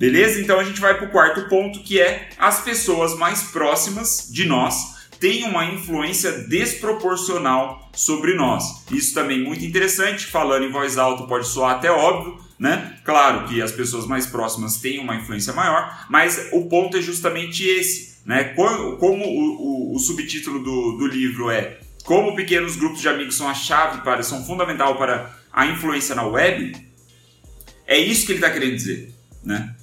Beleza? 0.00 0.40
Então 0.40 0.58
a 0.58 0.64
gente 0.64 0.80
vai 0.80 0.96
para 0.96 1.06
o 1.06 1.10
quarto 1.10 1.46
ponto, 1.46 1.80
que 1.80 2.00
é 2.00 2.30
as 2.38 2.62
pessoas 2.62 3.14
mais 3.18 3.42
próximas 3.42 4.30
de 4.32 4.46
nós 4.46 4.98
têm 5.20 5.44
uma 5.44 5.66
influência 5.66 6.32
desproporcional 6.48 7.90
sobre 7.92 8.32
nós. 8.32 8.64
Isso 8.90 9.12
também 9.12 9.42
é 9.42 9.44
muito 9.44 9.62
interessante, 9.62 10.24
falando 10.24 10.64
em 10.64 10.70
voz 10.70 10.96
alta 10.96 11.24
pode 11.24 11.46
soar 11.46 11.76
até 11.76 11.90
óbvio, 11.90 12.42
né? 12.58 12.96
Claro 13.04 13.46
que 13.46 13.60
as 13.60 13.72
pessoas 13.72 14.06
mais 14.06 14.24
próximas 14.24 14.78
têm 14.78 15.00
uma 15.00 15.16
influência 15.16 15.52
maior, 15.52 16.06
mas 16.08 16.48
o 16.50 16.64
ponto 16.64 16.96
é 16.96 17.02
justamente 17.02 17.62
esse, 17.62 18.22
né? 18.24 18.44
Como, 18.54 18.96
como 18.96 19.22
o, 19.22 19.92
o, 19.92 19.96
o, 19.96 19.98
subtítulo 19.98 20.60
do, 20.60 20.92
do 20.92 21.06
livro 21.06 21.50
é 21.50 21.78
Como 22.04 22.34
pequenos 22.34 22.74
grupos 22.74 23.02
de 23.02 23.08
amigos 23.10 23.36
são 23.36 23.46
a 23.46 23.52
chave 23.52 24.00
para, 24.00 24.22
são 24.22 24.42
fundamental 24.46 24.96
para 24.96 25.38
a 25.52 25.66
influência 25.66 26.14
na 26.14 26.22
web, 26.22 26.74
é 27.86 27.98
isso 27.98 28.24
que 28.24 28.32
ele 28.32 28.38
está 28.38 28.50
querendo 28.50 28.76
dizer, 28.76 29.14
né? 29.44 29.76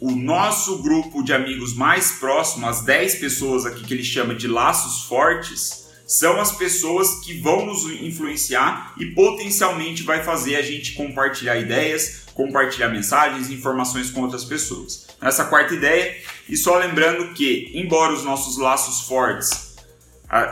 O 0.00 0.12
nosso 0.12 0.82
grupo 0.82 1.22
de 1.22 1.32
amigos 1.32 1.74
mais 1.74 2.12
próximo, 2.12 2.66
as 2.66 2.80
10 2.80 3.16
pessoas 3.16 3.66
aqui 3.66 3.84
que 3.84 3.92
ele 3.92 4.02
chama 4.02 4.34
de 4.34 4.48
laços 4.48 5.04
fortes, 5.04 5.88
são 6.06 6.40
as 6.40 6.52
pessoas 6.52 7.20
que 7.20 7.38
vão 7.40 7.66
nos 7.66 7.84
influenciar 7.84 8.94
e 8.98 9.06
potencialmente 9.06 10.02
vai 10.02 10.24
fazer 10.24 10.56
a 10.56 10.62
gente 10.62 10.94
compartilhar 10.94 11.56
ideias, 11.56 12.22
compartilhar 12.34 12.88
mensagens, 12.88 13.50
informações 13.50 14.10
com 14.10 14.22
outras 14.22 14.44
pessoas. 14.44 15.06
Essa 15.20 15.44
quarta 15.44 15.74
ideia, 15.74 16.16
e 16.48 16.56
só 16.56 16.78
lembrando 16.78 17.32
que, 17.34 17.70
embora 17.74 18.12
os 18.12 18.24
nossos 18.24 18.56
laços 18.56 19.02
fortes, 19.02 19.76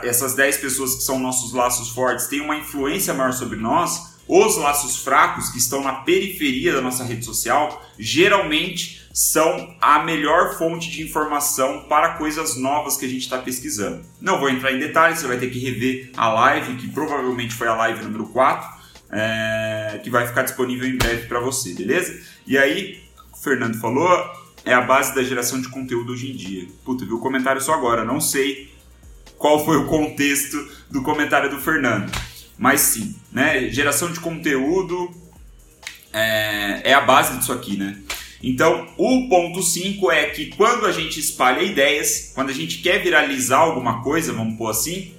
essas 0.03 0.35
10 0.35 0.57
pessoas 0.57 0.95
que 0.95 1.03
são 1.03 1.19
nossos 1.19 1.51
laços 1.53 1.89
fortes, 1.89 2.27
tenham 2.27 2.45
uma 2.45 2.55
influência 2.55 3.13
maior 3.13 3.33
sobre 3.33 3.57
nós, 3.57 4.17
os 4.27 4.57
laços 4.57 4.97
fracos 4.97 5.49
que 5.49 5.57
estão 5.57 5.81
na 5.81 5.93
periferia 5.93 6.71
da 6.71 6.81
nossa 6.81 7.03
rede 7.03 7.25
social, 7.25 7.83
geralmente 7.97 8.98
são 9.13 9.75
a 9.81 10.03
melhor 10.03 10.57
fonte 10.57 10.89
de 10.89 11.03
informação 11.03 11.85
para 11.89 12.13
coisas 12.13 12.55
novas 12.55 12.97
que 12.97 13.05
a 13.05 13.09
gente 13.09 13.21
está 13.21 13.37
pesquisando. 13.37 14.01
Não 14.21 14.39
vou 14.39 14.49
entrar 14.49 14.71
em 14.71 14.79
detalhes, 14.79 15.19
você 15.19 15.27
vai 15.27 15.37
ter 15.37 15.49
que 15.49 15.59
rever 15.59 16.11
a 16.15 16.29
live, 16.29 16.75
que 16.75 16.87
provavelmente 16.89 17.53
foi 17.53 17.67
a 17.67 17.75
live 17.75 18.03
número 18.03 18.27
4, 18.27 18.79
é, 19.11 19.99
que 20.03 20.09
vai 20.09 20.27
ficar 20.27 20.43
disponível 20.43 20.87
em 20.87 20.97
breve 20.97 21.27
para 21.27 21.39
você, 21.39 21.73
beleza? 21.73 22.21
E 22.45 22.57
aí, 22.57 23.03
o 23.33 23.37
Fernando 23.37 23.79
falou, 23.79 24.09
é 24.63 24.73
a 24.73 24.81
base 24.81 25.15
da 25.15 25.23
geração 25.23 25.59
de 25.59 25.69
conteúdo 25.69 26.13
hoje 26.13 26.31
em 26.31 26.35
dia. 26.35 26.67
Puta, 26.85 27.05
viu 27.05 27.17
o 27.17 27.19
comentário 27.19 27.61
só 27.61 27.73
agora, 27.73 28.05
não 28.05 28.21
sei 28.21 28.71
qual 29.37 29.63
foi 29.63 29.77
o 29.77 29.87
contexto 29.87 30.57
do 30.91 31.01
comentário 31.01 31.49
do 31.49 31.57
Fernando. 31.57 32.11
Mas 32.57 32.81
sim, 32.81 33.15
né? 33.31 33.69
Geração 33.69 34.11
de 34.11 34.19
conteúdo 34.19 35.09
é, 36.11 36.81
é 36.83 36.93
a 36.93 37.01
base 37.01 37.37
disso 37.37 37.53
aqui, 37.53 37.77
né? 37.77 37.97
Então, 38.41 38.87
o 38.97 39.27
ponto 39.27 39.61
5 39.61 40.11
é 40.11 40.25
que 40.25 40.47
quando 40.55 40.85
a 40.85 40.91
gente 40.91 41.19
espalha 41.19 41.61
ideias, 41.61 42.31
quando 42.33 42.49
a 42.49 42.53
gente 42.53 42.77
quer 42.79 43.03
viralizar 43.03 43.59
alguma 43.59 44.01
coisa, 44.01 44.31
vamos 44.31 44.57
pôr 44.57 44.69
assim, 44.69 45.13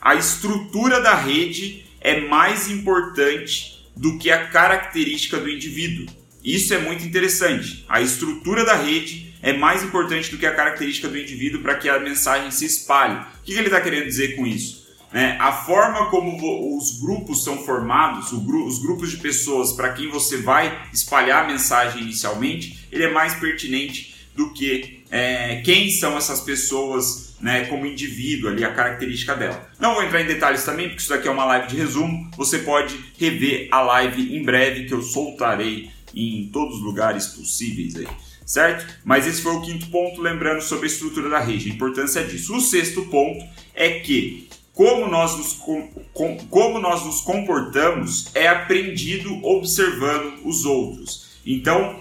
a 0.00 0.14
estrutura 0.14 1.00
da 1.00 1.14
rede 1.14 1.84
é 2.00 2.20
mais 2.20 2.70
importante 2.70 3.84
do 3.96 4.18
que 4.18 4.30
a 4.30 4.46
característica 4.46 5.36
do 5.38 5.50
indivíduo. 5.50 6.06
Isso 6.42 6.72
é 6.72 6.78
muito 6.78 7.04
interessante. 7.04 7.84
A 7.88 8.00
estrutura 8.00 8.64
da 8.64 8.74
rede 8.74 9.34
é 9.42 9.52
mais 9.52 9.82
importante 9.82 10.30
do 10.30 10.38
que 10.38 10.46
a 10.46 10.54
característica 10.54 11.08
do 11.08 11.18
indivíduo 11.18 11.60
para 11.60 11.74
que 11.74 11.88
a 11.88 11.98
mensagem 11.98 12.50
se 12.50 12.64
espalhe. 12.64 13.14
O 13.14 13.44
que 13.44 13.52
ele 13.52 13.66
está 13.66 13.80
querendo 13.80 14.06
dizer 14.06 14.36
com 14.36 14.46
isso? 14.46 14.89
Né? 15.12 15.36
A 15.40 15.52
forma 15.52 16.08
como 16.10 16.76
os 16.76 17.00
grupos 17.00 17.42
são 17.42 17.58
formados, 17.58 18.32
os 18.32 18.78
grupos 18.80 19.10
de 19.10 19.16
pessoas 19.16 19.72
para 19.72 19.92
quem 19.92 20.08
você 20.08 20.38
vai 20.38 20.88
espalhar 20.92 21.44
a 21.44 21.48
mensagem 21.48 22.02
inicialmente, 22.02 22.86
ele 22.92 23.04
é 23.04 23.10
mais 23.10 23.34
pertinente 23.34 24.14
do 24.34 24.52
que 24.52 25.02
é, 25.10 25.60
quem 25.64 25.90
são 25.90 26.16
essas 26.16 26.40
pessoas 26.40 27.34
né, 27.40 27.64
como 27.64 27.86
indivíduo 27.86 28.50
ali, 28.50 28.64
a 28.64 28.72
característica 28.72 29.34
dela. 29.34 29.68
Não 29.78 29.94
vou 29.94 30.04
entrar 30.04 30.20
em 30.20 30.26
detalhes 30.26 30.64
também, 30.64 30.88
porque 30.88 31.00
isso 31.00 31.10
daqui 31.10 31.26
é 31.26 31.30
uma 31.30 31.44
live 31.44 31.68
de 31.68 31.76
resumo. 31.76 32.30
Você 32.36 32.58
pode 32.58 32.98
rever 33.18 33.68
a 33.72 33.80
live 33.80 34.36
em 34.36 34.42
breve, 34.44 34.84
que 34.84 34.94
eu 34.94 35.02
soltarei 35.02 35.90
em 36.14 36.48
todos 36.52 36.76
os 36.76 36.82
lugares 36.82 37.26
possíveis 37.26 37.96
aí 37.96 38.06
certo? 38.50 38.84
Mas 39.04 39.28
esse 39.28 39.40
foi 39.40 39.52
o 39.52 39.60
quinto 39.60 39.86
ponto, 39.90 40.20
lembrando 40.20 40.60
sobre 40.60 40.86
a 40.86 40.90
estrutura 40.90 41.30
da 41.30 41.38
rede, 41.38 41.70
a 41.70 41.72
importância 41.72 42.24
disso. 42.24 42.56
O 42.56 42.60
sexto 42.60 43.02
ponto 43.02 43.44
é 43.72 44.00
que 44.00 44.48
como 44.74 45.08
nós 45.08 45.36
nos, 45.36 45.52
com, 45.54 46.38
como 46.48 46.78
nós 46.78 47.04
nos 47.04 47.20
comportamos 47.20 48.34
é 48.34 48.48
aprendido 48.48 49.44
observando 49.44 50.40
os 50.44 50.64
outros. 50.64 51.30
Então, 51.44 51.98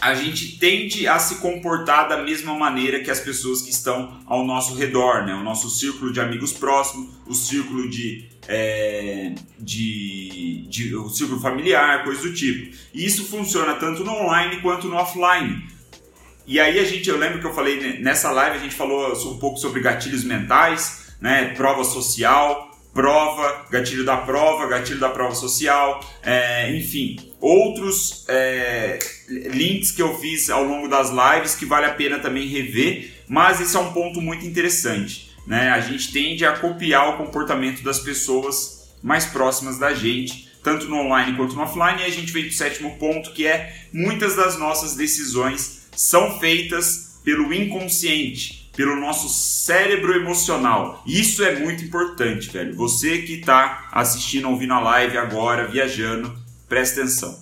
a 0.00 0.14
gente 0.14 0.58
tende 0.58 1.08
a 1.08 1.18
se 1.18 1.36
comportar 1.36 2.08
da 2.08 2.22
mesma 2.22 2.54
maneira 2.54 3.00
que 3.00 3.10
as 3.10 3.20
pessoas 3.20 3.62
que 3.62 3.70
estão 3.70 4.20
ao 4.26 4.44
nosso 4.44 4.74
redor, 4.74 5.24
né? 5.24 5.34
O 5.34 5.42
nosso 5.42 5.70
círculo 5.70 6.12
de 6.12 6.20
amigos 6.20 6.52
próximos, 6.52 7.08
o 7.26 7.34
círculo 7.34 7.88
de, 7.88 8.28
é, 8.46 9.34
de, 9.58 10.66
de, 10.68 10.94
o 10.94 11.08
círculo 11.08 11.40
familiar, 11.40 12.04
coisa 12.04 12.22
do 12.22 12.34
tipo. 12.34 12.76
E 12.92 13.04
isso 13.04 13.24
funciona 13.24 13.74
tanto 13.74 14.04
no 14.04 14.12
online 14.12 14.60
quanto 14.60 14.88
no 14.88 14.96
offline. 14.96 15.66
E 16.46 16.60
aí 16.60 16.78
a 16.78 16.84
gente, 16.84 17.08
eu 17.08 17.16
lembro 17.16 17.40
que 17.40 17.46
eu 17.46 17.54
falei 17.54 17.98
nessa 18.00 18.30
live, 18.30 18.58
a 18.58 18.60
gente 18.60 18.74
falou 18.74 19.10
um 19.12 19.38
pouco 19.38 19.58
sobre 19.58 19.80
gatilhos 19.80 20.22
mentais 20.22 21.03
né? 21.24 21.54
Prova 21.56 21.84
social, 21.84 22.70
prova, 22.92 23.64
gatilho 23.70 24.04
da 24.04 24.18
prova, 24.18 24.66
gatilho 24.66 25.00
da 25.00 25.08
prova 25.08 25.34
social, 25.34 26.04
é, 26.22 26.70
enfim, 26.76 27.32
outros 27.40 28.26
é, 28.28 28.98
links 29.30 29.90
que 29.90 30.02
eu 30.02 30.18
fiz 30.18 30.50
ao 30.50 30.62
longo 30.62 30.86
das 30.86 31.08
lives 31.08 31.54
que 31.54 31.64
vale 31.64 31.86
a 31.86 31.94
pena 31.94 32.18
também 32.18 32.46
rever, 32.46 33.10
mas 33.26 33.58
esse 33.58 33.74
é 33.74 33.80
um 33.80 33.90
ponto 33.94 34.20
muito 34.20 34.44
interessante. 34.44 35.34
Né? 35.46 35.70
A 35.70 35.80
gente 35.80 36.12
tende 36.12 36.44
a 36.44 36.58
copiar 36.58 37.14
o 37.14 37.16
comportamento 37.16 37.82
das 37.82 38.00
pessoas 38.00 38.94
mais 39.02 39.24
próximas 39.24 39.78
da 39.78 39.94
gente, 39.94 40.52
tanto 40.62 40.86
no 40.90 40.96
online 40.96 41.38
quanto 41.38 41.54
no 41.54 41.62
offline, 41.62 42.02
e 42.02 42.04
a 42.04 42.10
gente 42.10 42.32
vem 42.32 42.44
do 42.44 42.52
sétimo 42.52 42.98
ponto, 42.98 43.32
que 43.32 43.46
é 43.46 43.74
muitas 43.90 44.36
das 44.36 44.58
nossas 44.58 44.94
decisões 44.94 45.88
são 45.96 46.38
feitas 46.38 47.18
pelo 47.24 47.50
inconsciente 47.54 48.63
pelo 48.76 48.96
nosso 48.96 49.28
cérebro 49.28 50.14
emocional. 50.14 51.02
Isso 51.06 51.42
é 51.44 51.58
muito 51.58 51.84
importante, 51.84 52.50
velho. 52.50 52.74
Você 52.74 53.22
que 53.22 53.34
está 53.34 53.88
assistindo, 53.92 54.48
ouvindo 54.48 54.74
a 54.74 54.80
live 54.80 55.16
agora, 55.16 55.68
viajando, 55.68 56.36
presta 56.68 57.00
atenção. 57.00 57.38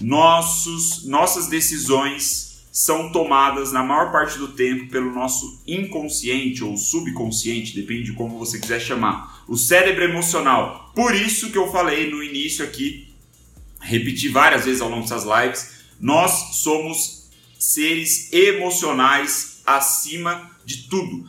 Nossos, 0.00 1.04
nossas 1.06 1.48
decisões 1.48 2.50
são 2.72 3.10
tomadas 3.10 3.72
na 3.72 3.82
maior 3.82 4.12
parte 4.12 4.38
do 4.38 4.48
tempo 4.48 4.88
pelo 4.90 5.12
nosso 5.12 5.60
inconsciente 5.66 6.62
ou 6.62 6.76
subconsciente, 6.76 7.74
depende 7.74 8.04
de 8.04 8.12
como 8.12 8.38
você 8.38 8.58
quiser 8.58 8.80
chamar. 8.80 9.44
O 9.48 9.56
cérebro 9.56 10.04
emocional. 10.04 10.92
Por 10.94 11.14
isso 11.14 11.50
que 11.50 11.58
eu 11.58 11.70
falei 11.72 12.10
no 12.10 12.22
início 12.22 12.64
aqui, 12.64 13.12
repeti 13.80 14.28
várias 14.28 14.64
vezes 14.64 14.80
ao 14.80 14.88
longo 14.88 15.02
dessas 15.02 15.24
lives, 15.24 15.80
nós 15.98 16.56
somos 16.56 17.28
seres 17.58 18.32
emocionais 18.32 19.49
acima 19.76 20.50
de 20.64 20.88
tudo. 20.88 21.26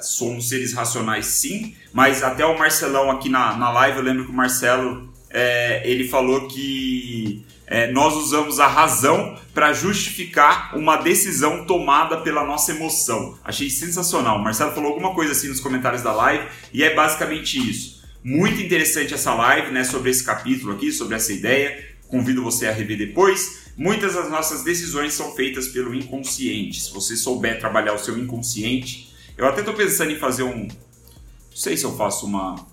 Somos 0.00 0.48
seres 0.48 0.72
racionais, 0.72 1.26
sim, 1.26 1.74
mas 1.92 2.22
até 2.22 2.44
o 2.44 2.58
Marcelão 2.58 3.10
aqui 3.10 3.28
na, 3.28 3.56
na 3.56 3.70
live, 3.70 3.98
eu 3.98 4.04
lembro 4.04 4.24
que 4.24 4.30
o 4.30 4.34
Marcelo 4.34 5.12
é, 5.30 5.82
ele 5.84 6.08
falou 6.08 6.46
que 6.48 7.44
é, 7.66 7.90
nós 7.90 8.14
usamos 8.14 8.60
a 8.60 8.66
razão 8.66 9.38
para 9.54 9.72
justificar 9.72 10.76
uma 10.76 10.96
decisão 10.96 11.64
tomada 11.64 12.18
pela 12.18 12.44
nossa 12.44 12.72
emoção. 12.72 13.38
Achei 13.42 13.70
sensacional. 13.70 14.36
O 14.36 14.44
Marcelo 14.44 14.72
falou 14.72 14.90
alguma 14.90 15.14
coisa 15.14 15.32
assim 15.32 15.48
nos 15.48 15.60
comentários 15.60 16.02
da 16.02 16.12
live 16.12 16.46
e 16.72 16.82
é 16.82 16.94
basicamente 16.94 17.58
isso. 17.58 18.02
Muito 18.22 18.60
interessante 18.60 19.14
essa 19.14 19.34
live, 19.34 19.72
né, 19.72 19.84
sobre 19.84 20.10
esse 20.10 20.22
capítulo 20.22 20.74
aqui, 20.74 20.92
sobre 20.92 21.16
essa 21.16 21.32
ideia. 21.32 21.92
Convido 22.08 22.42
você 22.42 22.66
a 22.66 22.72
rever 22.72 22.98
depois. 22.98 23.61
Muitas 23.76 24.14
das 24.14 24.30
nossas 24.30 24.62
decisões 24.62 25.14
são 25.14 25.34
feitas 25.34 25.68
pelo 25.68 25.94
inconsciente. 25.94 26.80
Se 26.80 26.92
você 26.92 27.16
souber 27.16 27.58
trabalhar 27.58 27.94
o 27.94 27.98
seu 27.98 28.18
inconsciente, 28.18 29.14
eu 29.36 29.46
até 29.46 29.60
estou 29.60 29.74
pensando 29.74 30.10
em 30.10 30.18
fazer 30.18 30.42
um. 30.42 30.66
Não 30.66 31.56
sei 31.56 31.76
se 31.76 31.84
eu 31.84 31.96
faço 31.96 32.26
uma 32.26 32.70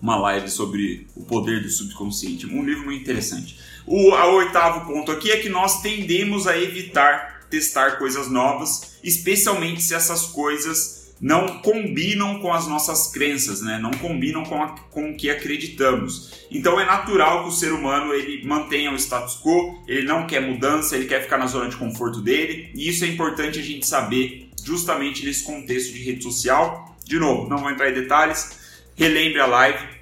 uma 0.00 0.16
live 0.16 0.48
sobre 0.48 1.06
o 1.16 1.24
poder 1.24 1.62
do 1.62 1.70
subconsciente. 1.70 2.46
Um 2.46 2.64
livro 2.64 2.84
muito 2.84 3.00
interessante. 3.00 3.58
O 3.86 4.14
a 4.14 4.26
oitavo 4.26 4.92
ponto 4.92 5.10
aqui 5.10 5.30
é 5.30 5.38
que 5.38 5.48
nós 5.48 5.80
tendemos 5.80 6.46
a 6.46 6.56
evitar 6.56 7.46
testar 7.50 7.98
coisas 7.98 8.28
novas, 8.28 8.98
especialmente 9.02 9.82
se 9.82 9.94
essas 9.94 10.26
coisas 10.26 11.05
não 11.20 11.60
combinam 11.60 12.38
com 12.40 12.52
as 12.52 12.66
nossas 12.66 13.08
crenças, 13.08 13.62
né? 13.62 13.78
não 13.78 13.90
combinam 13.92 14.44
com, 14.44 14.62
a, 14.62 14.68
com 14.90 15.10
o 15.10 15.16
que 15.16 15.30
acreditamos. 15.30 16.46
Então 16.50 16.78
é 16.78 16.84
natural 16.84 17.44
que 17.44 17.48
o 17.48 17.52
ser 17.52 17.72
humano 17.72 18.12
ele 18.12 18.46
mantenha 18.46 18.92
o 18.92 18.96
status 18.96 19.40
quo, 19.42 19.82
ele 19.88 20.06
não 20.06 20.26
quer 20.26 20.40
mudança, 20.40 20.94
ele 20.94 21.06
quer 21.06 21.22
ficar 21.22 21.38
na 21.38 21.46
zona 21.46 21.68
de 21.68 21.76
conforto 21.76 22.20
dele, 22.20 22.70
e 22.74 22.88
isso 22.88 23.04
é 23.04 23.08
importante 23.08 23.58
a 23.58 23.62
gente 23.62 23.86
saber 23.86 24.50
justamente 24.62 25.24
nesse 25.24 25.44
contexto 25.44 25.92
de 25.92 26.02
rede 26.02 26.22
social. 26.22 26.96
De 27.04 27.18
novo, 27.18 27.48
não 27.48 27.58
vou 27.58 27.70
entrar 27.70 27.88
em 27.88 27.94
detalhes, 27.94 28.58
relembre 28.94 29.40
a 29.40 29.46
live. 29.46 29.96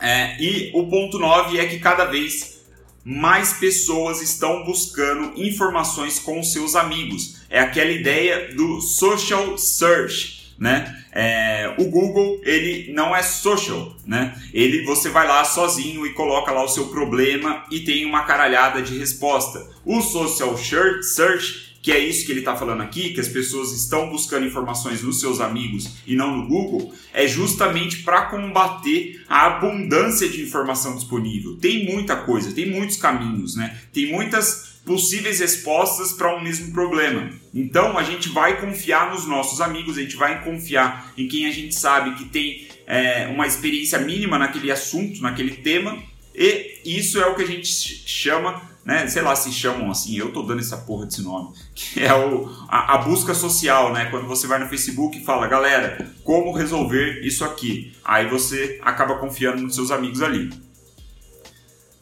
É, 0.00 0.40
e 0.40 0.70
o 0.74 0.86
ponto 0.88 1.18
9 1.18 1.58
é 1.58 1.66
que 1.66 1.80
cada 1.80 2.04
vez 2.04 2.58
mais 3.04 3.54
pessoas 3.54 4.20
estão 4.20 4.64
buscando 4.64 5.32
informações 5.40 6.18
com 6.18 6.42
seus 6.42 6.76
amigos. 6.76 7.37
É 7.48 7.60
aquela 7.60 7.90
ideia 7.90 8.54
do 8.54 8.80
social 8.80 9.56
search, 9.56 10.54
né? 10.58 10.94
É, 11.12 11.74
o 11.78 11.84
Google 11.84 12.40
ele 12.44 12.92
não 12.92 13.14
é 13.14 13.22
social, 13.22 13.96
né? 14.06 14.34
Ele 14.52 14.84
você 14.84 15.08
vai 15.08 15.26
lá 15.26 15.44
sozinho 15.44 16.06
e 16.06 16.12
coloca 16.12 16.52
lá 16.52 16.62
o 16.62 16.68
seu 16.68 16.88
problema 16.88 17.64
e 17.70 17.80
tem 17.80 18.04
uma 18.04 18.24
caralhada 18.24 18.82
de 18.82 18.98
resposta. 18.98 19.66
O 19.84 20.00
social 20.00 20.56
search 20.58 21.68
que 21.80 21.92
é 21.92 21.98
isso 21.98 22.26
que 22.26 22.32
ele 22.32 22.40
está 22.40 22.56
falando 22.56 22.82
aqui, 22.82 23.14
que 23.14 23.20
as 23.20 23.28
pessoas 23.28 23.72
estão 23.72 24.10
buscando 24.10 24.44
informações 24.44 25.02
nos 25.02 25.20
seus 25.20 25.40
amigos 25.40 25.96
e 26.06 26.14
não 26.14 26.36
no 26.36 26.46
Google, 26.46 26.92
é 27.14 27.26
justamente 27.26 28.02
para 28.02 28.26
combater 28.26 29.24
a 29.28 29.46
abundância 29.46 30.28
de 30.28 30.42
informação 30.42 30.96
disponível. 30.96 31.56
Tem 31.56 31.86
muita 31.86 32.16
coisa, 32.16 32.52
tem 32.52 32.68
muitos 32.68 32.96
caminhos, 32.96 33.56
né? 33.56 33.78
Tem 33.90 34.12
muitas 34.12 34.77
possíveis 34.88 35.38
respostas 35.38 36.12
para 36.12 36.34
um 36.34 36.40
mesmo 36.40 36.72
problema. 36.72 37.30
Então 37.54 37.98
a 37.98 38.02
gente 38.02 38.30
vai 38.30 38.58
confiar 38.58 39.12
nos 39.12 39.26
nossos 39.26 39.60
amigos, 39.60 39.98
a 39.98 40.00
gente 40.00 40.16
vai 40.16 40.42
confiar 40.42 41.12
em 41.14 41.28
quem 41.28 41.44
a 41.44 41.52
gente 41.52 41.74
sabe 41.74 42.14
que 42.14 42.24
tem 42.24 42.66
é, 42.86 43.26
uma 43.26 43.46
experiência 43.46 43.98
mínima 43.98 44.38
naquele 44.38 44.72
assunto, 44.72 45.20
naquele 45.20 45.56
tema, 45.56 46.02
e 46.34 46.80
isso 46.84 47.20
é 47.20 47.26
o 47.26 47.34
que 47.34 47.42
a 47.42 47.46
gente 47.46 47.66
chama 47.66 48.66
né, 48.88 49.06
sei 49.06 49.20
lá 49.20 49.36
se 49.36 49.52
chamam 49.52 49.90
assim, 49.90 50.16
eu 50.16 50.32
tô 50.32 50.42
dando 50.42 50.60
essa 50.60 50.78
porra 50.78 51.04
desse 51.04 51.20
nome, 51.20 51.52
que 51.76 52.02
é 52.02 52.14
o, 52.14 52.48
a, 52.68 52.94
a, 52.94 52.98
busca 52.98 53.34
social, 53.34 53.92
né? 53.92 54.06
Quando 54.06 54.26
você 54.26 54.46
vai 54.46 54.58
no 54.58 54.66
Facebook 54.66 55.18
e 55.18 55.24
fala, 55.24 55.46
galera, 55.46 56.10
como 56.24 56.52
resolver 56.52 57.20
isso 57.22 57.44
aqui? 57.44 57.92
Aí 58.02 58.26
você 58.30 58.80
acaba 58.82 59.16
confiando 59.16 59.60
nos 59.60 59.74
seus 59.74 59.90
amigos 59.90 60.22
ali. 60.22 60.48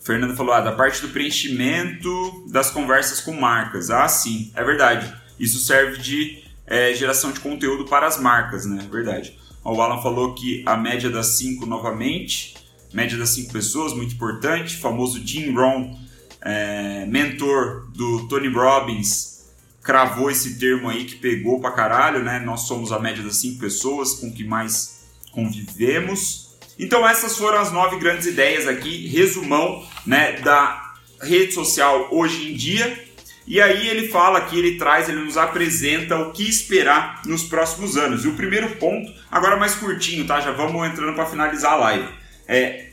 Fernando 0.06 0.36
falou, 0.36 0.54
ah, 0.54 0.60
da 0.60 0.70
parte 0.70 1.02
do 1.02 1.08
preenchimento 1.08 2.44
das 2.48 2.70
conversas 2.70 3.20
com 3.20 3.32
marcas. 3.32 3.90
Ah, 3.90 4.06
sim, 4.06 4.52
é 4.54 4.62
verdade. 4.62 5.12
Isso 5.36 5.58
serve 5.58 5.98
de 5.98 6.44
é, 6.64 6.94
geração 6.94 7.32
de 7.32 7.40
conteúdo 7.40 7.84
para 7.84 8.06
as 8.06 8.16
marcas, 8.20 8.64
né? 8.64 8.84
É 8.86 8.88
verdade. 8.88 9.36
O 9.64 9.82
Alan 9.82 10.00
falou 10.00 10.32
que 10.32 10.62
a 10.64 10.76
média 10.76 11.10
das 11.10 11.36
cinco 11.38 11.66
novamente, 11.66 12.54
média 12.92 13.18
das 13.18 13.30
cinco 13.30 13.52
pessoas, 13.52 13.92
muito 13.92 14.14
importante. 14.14 14.76
O 14.76 14.80
famoso 14.80 15.20
Jim 15.26 15.52
Rohn 15.52 15.98
é, 16.40 17.04
mentor 17.06 17.88
do 17.90 18.28
Tony 18.28 18.46
Robbins, 18.46 19.50
cravou 19.82 20.30
esse 20.30 20.56
termo 20.56 20.88
aí 20.88 21.04
que 21.04 21.16
pegou 21.16 21.60
pra 21.60 21.72
caralho, 21.72 22.22
né? 22.22 22.38
Nós 22.38 22.60
somos 22.60 22.92
a 22.92 23.00
média 23.00 23.24
das 23.24 23.38
cinco 23.38 23.58
pessoas 23.58 24.14
com 24.14 24.32
que 24.32 24.44
mais 24.44 25.04
convivemos. 25.32 26.45
Então 26.78 27.08
essas 27.08 27.36
foram 27.36 27.58
as 27.58 27.72
nove 27.72 27.98
grandes 27.98 28.26
ideias 28.26 28.66
aqui, 28.66 29.08
resumão, 29.08 29.86
né, 30.06 30.32
da 30.40 30.94
rede 31.22 31.52
social 31.52 32.08
hoje 32.10 32.50
em 32.50 32.54
dia. 32.54 33.06
E 33.46 33.60
aí 33.60 33.88
ele 33.88 34.08
fala 34.08 34.38
aqui, 34.38 34.58
ele 34.58 34.76
traz, 34.76 35.08
ele 35.08 35.20
nos 35.20 35.36
apresenta 35.36 36.18
o 36.18 36.32
que 36.32 36.48
esperar 36.48 37.22
nos 37.24 37.44
próximos 37.44 37.96
anos. 37.96 38.24
E 38.24 38.28
o 38.28 38.34
primeiro 38.34 38.70
ponto, 38.76 39.12
agora 39.30 39.56
mais 39.56 39.76
curtinho, 39.76 40.26
tá? 40.26 40.40
Já 40.40 40.50
vamos 40.50 40.84
entrando 40.86 41.14
para 41.14 41.26
finalizar 41.26 41.74
a 41.74 41.76
live. 41.76 42.08
É, 42.48 42.86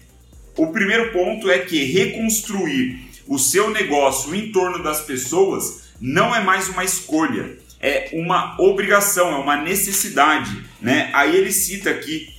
o 0.56 0.68
primeiro 0.68 1.12
ponto 1.12 1.50
é 1.50 1.60
que 1.60 1.84
reconstruir 1.86 3.10
o 3.28 3.40
seu 3.40 3.72
negócio 3.72 4.34
em 4.36 4.52
torno 4.52 4.84
das 4.84 5.02
pessoas 5.02 5.84
não 6.00 6.36
é 6.36 6.42
mais 6.42 6.68
uma 6.70 6.84
escolha, 6.84 7.58
é 7.80 8.10
uma 8.14 8.56
obrigação, 8.62 9.34
é 9.34 9.38
uma 9.38 9.56
necessidade. 9.56 10.64
Né? 10.80 11.10
Aí 11.14 11.36
ele 11.36 11.52
cita 11.52 11.90
aqui 11.90 12.33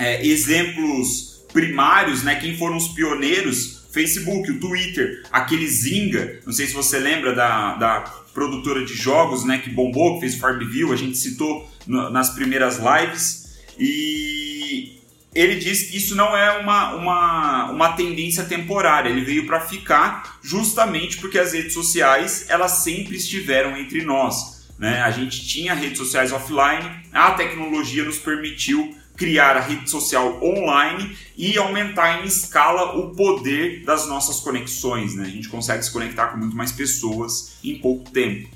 é, 0.00 0.26
exemplos 0.26 1.44
primários, 1.52 2.22
né? 2.22 2.36
quem 2.36 2.56
foram 2.56 2.78
os 2.78 2.88
pioneiros, 2.88 3.82
Facebook, 3.92 4.50
o 4.50 4.58
Twitter, 4.58 5.22
aquele 5.30 5.68
Zynga, 5.68 6.40
não 6.46 6.52
sei 6.52 6.66
se 6.66 6.72
você 6.72 6.98
lembra 6.98 7.34
da, 7.34 7.74
da 7.74 8.00
produtora 8.32 8.82
de 8.84 8.94
jogos 8.94 9.44
né, 9.44 9.58
que 9.58 9.68
bombou, 9.68 10.14
que 10.14 10.20
fez 10.20 10.36
Farmville, 10.36 10.92
a 10.92 10.96
gente 10.96 11.18
citou 11.18 11.68
no, 11.86 12.08
nas 12.08 12.30
primeiras 12.30 12.78
lives, 12.78 13.58
e 13.78 15.00
ele 15.34 15.56
diz 15.56 15.90
que 15.90 15.98
isso 15.98 16.14
não 16.14 16.34
é 16.34 16.58
uma, 16.58 16.94
uma, 16.94 17.70
uma 17.70 17.92
tendência 17.92 18.44
temporária, 18.44 19.10
ele 19.10 19.20
veio 19.20 19.46
para 19.46 19.60
ficar 19.60 20.38
justamente 20.42 21.18
porque 21.18 21.38
as 21.38 21.52
redes 21.52 21.74
sociais 21.74 22.46
elas 22.48 22.82
sempre 22.84 23.16
estiveram 23.16 23.76
entre 23.76 24.02
nós. 24.02 24.70
Né? 24.78 25.02
A 25.02 25.10
gente 25.10 25.46
tinha 25.46 25.74
redes 25.74 25.98
sociais 25.98 26.32
offline, 26.32 26.88
a 27.12 27.32
tecnologia 27.32 28.02
nos 28.02 28.18
permitiu 28.18 28.96
criar 29.20 29.54
a 29.54 29.60
rede 29.60 29.90
social 29.90 30.42
online 30.42 31.14
e 31.36 31.58
aumentar 31.58 32.22
em 32.22 32.26
escala 32.26 32.96
o 32.98 33.14
poder 33.14 33.84
das 33.84 34.08
nossas 34.08 34.40
conexões. 34.40 35.14
Né? 35.14 35.24
A 35.24 35.28
gente 35.28 35.50
consegue 35.50 35.84
se 35.84 35.92
conectar 35.92 36.28
com 36.28 36.38
muito 36.38 36.56
mais 36.56 36.72
pessoas 36.72 37.58
em 37.62 37.78
pouco 37.78 38.10
tempo. 38.10 38.48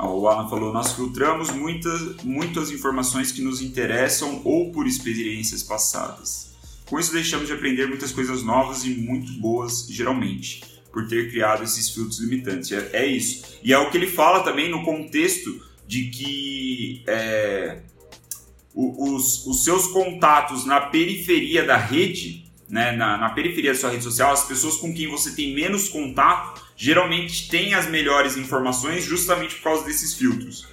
O 0.00 0.26
Alan 0.26 0.48
falou: 0.48 0.72
nós 0.72 0.94
filtramos 0.94 1.50
muitas, 1.50 2.22
muitas 2.24 2.70
informações 2.70 3.30
que 3.30 3.42
nos 3.42 3.60
interessam 3.60 4.40
ou 4.44 4.72
por 4.72 4.86
experiências 4.86 5.62
passadas. 5.62 6.54
Com 6.86 6.98
isso, 6.98 7.12
deixamos 7.12 7.46
de 7.46 7.52
aprender 7.52 7.86
muitas 7.86 8.12
coisas 8.12 8.42
novas 8.42 8.84
e 8.84 8.94
muito 8.94 9.30
boas, 9.34 9.86
geralmente, 9.90 10.62
por 10.90 11.06
ter 11.06 11.30
criado 11.30 11.62
esses 11.64 11.90
filtros 11.90 12.18
limitantes. 12.18 12.72
É, 12.72 12.90
é 12.94 13.06
isso. 13.06 13.58
E 13.62 13.74
é 13.74 13.78
o 13.78 13.90
que 13.90 13.98
ele 13.98 14.06
fala 14.06 14.42
também 14.42 14.70
no 14.70 14.82
contexto 14.82 15.62
de 15.86 16.08
que 16.08 17.02
é, 17.06 17.82
os, 18.74 19.46
os 19.46 19.64
seus 19.64 19.86
contatos 19.88 20.64
na 20.64 20.80
periferia 20.80 21.64
da 21.64 21.76
rede, 21.76 22.44
né, 22.68 22.92
na, 22.92 23.16
na 23.16 23.30
periferia 23.30 23.72
da 23.72 23.78
sua 23.78 23.90
rede 23.90 24.02
social, 24.02 24.32
as 24.32 24.44
pessoas 24.44 24.76
com 24.76 24.92
quem 24.92 25.08
você 25.08 25.32
tem 25.34 25.54
menos 25.54 25.88
contato, 25.88 26.60
geralmente 26.76 27.48
tem 27.48 27.74
as 27.74 27.86
melhores 27.86 28.36
informações 28.36 29.04
justamente 29.04 29.54
por 29.56 29.64
causa 29.64 29.84
desses 29.84 30.14
filtros. 30.14 30.66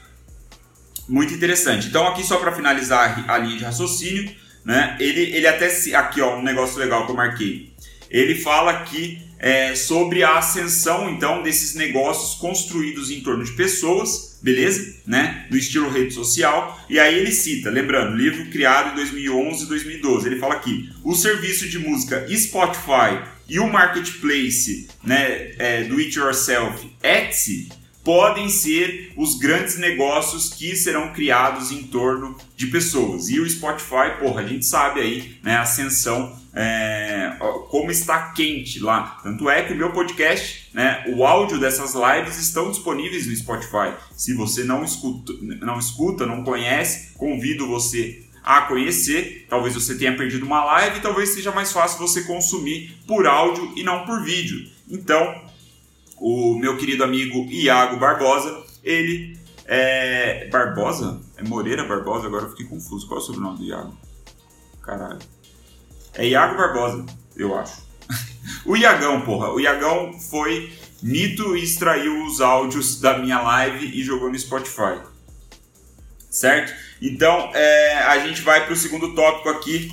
Muito 1.08 1.34
interessante. 1.34 1.88
Então 1.88 2.08
aqui 2.08 2.24
só 2.24 2.38
para 2.38 2.52
finalizar 2.52 3.30
a 3.30 3.38
linha 3.38 3.58
de 3.58 3.64
raciocínio, 3.64 4.34
né? 4.64 4.96
Ele, 5.00 5.22
ele 5.36 5.48
até 5.48 5.68
aqui 5.96 6.22
ó 6.22 6.38
um 6.38 6.42
negócio 6.42 6.80
legal 6.80 7.06
que 7.06 7.12
eu 7.12 7.16
marquei. 7.16 7.74
Ele 8.10 8.36
fala 8.36 8.72
aqui 8.72 9.22
é, 9.42 9.74
sobre 9.74 10.24
a 10.24 10.38
ascensão 10.38 11.10
então 11.10 11.42
desses 11.42 11.74
negócios 11.74 12.40
construídos 12.40 13.10
em 13.10 13.22
torno 13.22 13.44
de 13.44 13.52
pessoas, 13.54 14.40
beleza? 14.42 15.02
Né? 15.06 15.48
Do 15.50 15.58
estilo 15.58 15.90
rede 15.90 16.14
social. 16.14 16.80
E 16.88 17.00
aí 17.00 17.18
ele 17.18 17.32
cita, 17.32 17.72
lembrando, 17.72 18.16
livro 18.16 18.46
criado 18.52 18.92
em 18.92 18.96
2011 18.96 19.64
e 19.64 19.68
2012. 19.68 20.28
Ele 20.28 20.40
fala 20.40 20.54
aqui: 20.54 20.90
o 21.04 21.16
serviço 21.16 21.68
de 21.68 21.80
música 21.80 22.26
Spotify 22.30 23.20
e 23.50 23.60
o 23.60 23.68
marketplace 23.68 24.88
né, 25.04 25.54
é, 25.58 25.84
do 25.86 25.98
it 25.98 26.18
yourself 26.18 26.88
Etsy 27.04 27.70
podem 28.04 28.50
ser 28.50 29.12
os 29.16 29.38
grandes 29.38 29.78
negócios 29.78 30.54
que 30.54 30.76
serão 30.76 31.14
criados 31.14 31.72
em 31.72 31.84
torno 31.84 32.36
de 32.56 32.68
pessoas. 32.68 33.30
E 33.30 33.40
o 33.40 33.50
Spotify, 33.50 34.20
porra, 34.20 34.42
a 34.42 34.48
gente 34.48 34.66
sabe 34.66 35.02
aí, 35.02 35.38
né, 35.44 35.56
a 35.56 35.62
ascensão, 35.62 36.40
é, 36.54 37.38
como 37.70 37.92
está 37.92 38.32
quente 38.32 38.80
lá. 38.80 39.20
Tanto 39.24 39.50
é 39.50 39.64
que 39.64 39.74
o 39.74 39.76
meu 39.76 39.92
podcast, 39.92 40.70
né, 40.74 41.06
o 41.16 41.26
áudio 41.26 41.60
dessas 41.60 41.94
lives 41.94 42.38
estão 42.38 42.70
disponíveis 42.70 43.28
no 43.28 43.36
Spotify. 43.36 43.94
Se 44.16 44.34
você 44.34 44.64
não 44.64 44.84
escuta, 44.84 45.34
não 45.62 45.80
escuta, 45.80 46.26
não 46.26 46.44
conhece, 46.44 47.14
convido 47.14 47.68
você 47.68 48.26
a 48.44 48.62
conhecer. 48.62 49.46
Talvez 49.50 49.74
você 49.74 49.98
tenha 49.98 50.16
perdido 50.16 50.46
uma 50.46 50.64
live, 50.66 51.00
talvez 51.00 51.30
seja 51.30 51.52
mais 51.52 51.72
fácil 51.72 52.00
você 52.00 52.24
consumir 52.24 52.98
por 53.08 53.26
áudio 53.26 53.72
e 53.76 53.84
não 53.84 54.06
por 54.06 54.24
vídeo. 54.24 54.70
Então, 54.90 55.42
o 56.18 56.56
meu 56.56 56.78
querido 56.78 57.04
amigo 57.04 57.48
Iago 57.50 57.98
Barbosa, 57.98 58.64
ele 58.84 59.40
é. 59.66 60.50
Barbosa? 60.50 61.22
É 61.38 61.44
Moreira 61.44 61.86
Barbosa? 61.86 62.28
Agora 62.28 62.44
eu 62.44 62.50
fiquei 62.50 62.66
confuso. 62.66 63.08
Qual 63.08 63.20
é 63.20 63.24
o 63.24 63.26
sobrenome 63.26 63.58
do 63.60 63.64
Iago? 63.64 63.98
Caralho. 64.82 65.20
É 66.16 66.28
Iago 66.28 66.58
Barbosa, 66.58 67.06
eu 67.36 67.58
acho. 67.58 67.82
o 68.66 68.76
Iagão, 68.76 69.22
porra. 69.22 69.52
O 69.52 69.60
Iagão 69.60 70.14
foi 70.20 70.72
mito 71.02 71.56
e 71.56 71.64
extraiu 71.64 72.26
os 72.26 72.42
áudios 72.42 73.00
da 73.00 73.18
minha 73.18 73.42
live 73.42 73.86
e 73.88 74.04
jogou 74.04 74.30
no 74.30 74.38
Spotify. 74.38 75.00
Certo? 76.30 76.74
Então, 77.02 77.52
é, 77.54 78.04
a 78.04 78.20
gente 78.20 78.42
vai 78.42 78.64
para 78.66 78.74
o 78.74 78.78
segundo 78.78 79.14
tópico 79.16 79.50
aqui. 79.50 79.92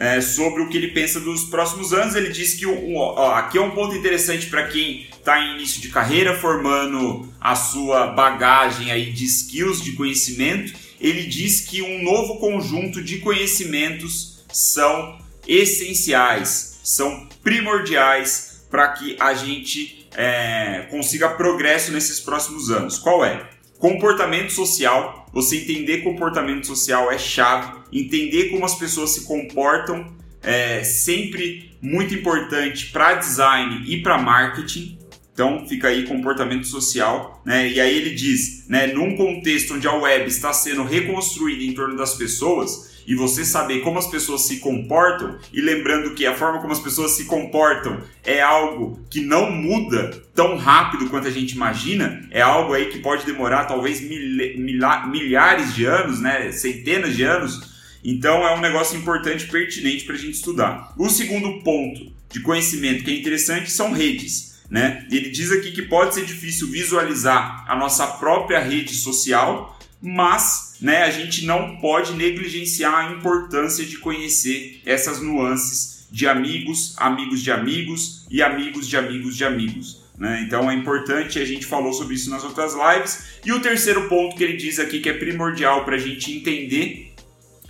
é, 0.00 0.18
sobre 0.22 0.62
o 0.62 0.68
que 0.68 0.78
ele 0.78 0.88
pensa 0.88 1.20
dos 1.20 1.44
próximos 1.44 1.92
anos. 1.92 2.14
Ele 2.14 2.30
diz 2.30 2.54
que 2.54 2.66
um, 2.66 2.96
ó, 2.96 3.34
aqui 3.34 3.58
é 3.58 3.60
um 3.60 3.72
ponto 3.72 3.94
interessante 3.94 4.46
para 4.46 4.66
quem 4.66 5.06
está 5.12 5.38
em 5.38 5.56
início 5.56 5.80
de 5.82 5.90
carreira, 5.90 6.38
formando 6.38 7.30
a 7.38 7.54
sua 7.54 8.06
bagagem 8.06 8.90
aí 8.90 9.12
de 9.12 9.26
skills, 9.26 9.82
de 9.82 9.92
conhecimento. 9.92 10.72
Ele 10.98 11.26
diz 11.26 11.60
que 11.60 11.82
um 11.82 12.02
novo 12.02 12.38
conjunto 12.38 13.02
de 13.02 13.18
conhecimentos 13.18 14.42
são 14.50 15.18
essenciais, 15.46 16.80
são 16.82 17.28
primordiais 17.42 18.64
para 18.70 18.88
que 18.88 19.16
a 19.18 19.34
gente 19.34 20.08
é, 20.16 20.86
consiga 20.90 21.28
progresso 21.30 21.92
nesses 21.92 22.20
próximos 22.20 22.70
anos. 22.70 22.98
Qual 22.98 23.24
é? 23.24 23.48
Comportamento 23.78 24.52
social, 24.52 25.26
você 25.32 25.56
entender 25.56 25.98
comportamento 25.98 26.66
social 26.66 27.10
é 27.10 27.18
chave, 27.18 27.80
entender 27.92 28.50
como 28.50 28.64
as 28.64 28.74
pessoas 28.74 29.10
se 29.10 29.24
comportam 29.24 30.20
é 30.42 30.82
sempre 30.82 31.76
muito 31.80 32.14
importante 32.14 32.86
para 32.90 33.14
design 33.14 33.84
e 33.86 34.02
para 34.02 34.18
marketing. 34.18 34.98
Então 35.32 35.66
fica 35.66 35.88
aí 35.88 36.06
comportamento 36.06 36.66
social, 36.66 37.42
né? 37.44 37.68
E 37.68 37.80
aí 37.80 37.96
ele 37.96 38.14
diz, 38.14 38.66
né, 38.68 38.88
num 38.88 39.16
contexto 39.16 39.74
onde 39.74 39.86
a 39.86 39.94
web 39.94 40.28
está 40.28 40.52
sendo 40.52 40.82
reconstruída 40.82 41.62
em 41.62 41.72
torno 41.72 41.96
das 41.96 42.14
pessoas, 42.14 42.89
e 43.10 43.14
você 43.16 43.44
saber 43.44 43.80
como 43.80 43.98
as 43.98 44.06
pessoas 44.06 44.42
se 44.42 44.60
comportam, 44.60 45.36
e 45.52 45.60
lembrando 45.60 46.14
que 46.14 46.24
a 46.24 46.36
forma 46.36 46.60
como 46.60 46.72
as 46.72 46.78
pessoas 46.78 47.10
se 47.16 47.24
comportam 47.24 48.00
é 48.22 48.40
algo 48.40 49.04
que 49.10 49.20
não 49.20 49.50
muda 49.50 50.22
tão 50.32 50.56
rápido 50.56 51.10
quanto 51.10 51.26
a 51.26 51.30
gente 51.32 51.56
imagina, 51.56 52.24
é 52.30 52.40
algo 52.40 52.72
aí 52.72 52.86
que 52.86 53.00
pode 53.00 53.26
demorar 53.26 53.64
talvez 53.64 54.00
milhares 54.00 55.74
de 55.74 55.86
anos, 55.86 56.20
né, 56.20 56.52
centenas 56.52 57.16
de 57.16 57.24
anos. 57.24 57.98
Então 58.04 58.46
é 58.46 58.54
um 58.54 58.60
negócio 58.60 58.96
importante, 58.96 59.48
pertinente 59.48 60.04
para 60.04 60.14
a 60.14 60.18
gente 60.18 60.34
estudar. 60.34 60.94
O 60.96 61.10
segundo 61.10 61.64
ponto 61.64 62.12
de 62.30 62.38
conhecimento 62.38 63.02
que 63.02 63.10
é 63.10 63.18
interessante 63.18 63.72
são 63.72 63.90
redes. 63.90 64.60
Né? 64.70 65.04
Ele 65.10 65.30
diz 65.30 65.50
aqui 65.50 65.72
que 65.72 65.82
pode 65.82 66.14
ser 66.14 66.24
difícil 66.24 66.68
visualizar 66.68 67.64
a 67.66 67.74
nossa 67.74 68.06
própria 68.06 68.60
rede 68.60 68.94
social, 68.94 69.76
mas 70.00 70.69
né, 70.80 71.02
a 71.02 71.10
gente 71.10 71.44
não 71.44 71.76
pode 71.76 72.12
negligenciar 72.14 72.94
a 72.94 73.12
importância 73.12 73.84
de 73.84 73.98
conhecer 73.98 74.80
essas 74.84 75.20
nuances 75.20 76.06
de 76.10 76.26
amigos, 76.26 76.94
amigos 76.96 77.42
de 77.42 77.50
amigos 77.50 78.26
e 78.30 78.42
amigos 78.42 78.88
de 78.88 78.96
amigos 78.96 79.36
de 79.36 79.44
amigos. 79.44 80.00
Né? 80.18 80.42
Então 80.46 80.70
é 80.70 80.74
importante, 80.74 81.38
a 81.38 81.44
gente 81.44 81.64
falou 81.64 81.92
sobre 81.92 82.14
isso 82.14 82.30
nas 82.30 82.44
outras 82.44 82.74
lives. 82.74 83.40
E 83.44 83.52
o 83.52 83.60
terceiro 83.60 84.08
ponto 84.08 84.36
que 84.36 84.44
ele 84.44 84.56
diz 84.56 84.78
aqui 84.78 85.00
que 85.00 85.08
é 85.08 85.14
primordial 85.14 85.84
para 85.84 85.96
a 85.96 85.98
gente 85.98 86.32
entender 86.32 87.14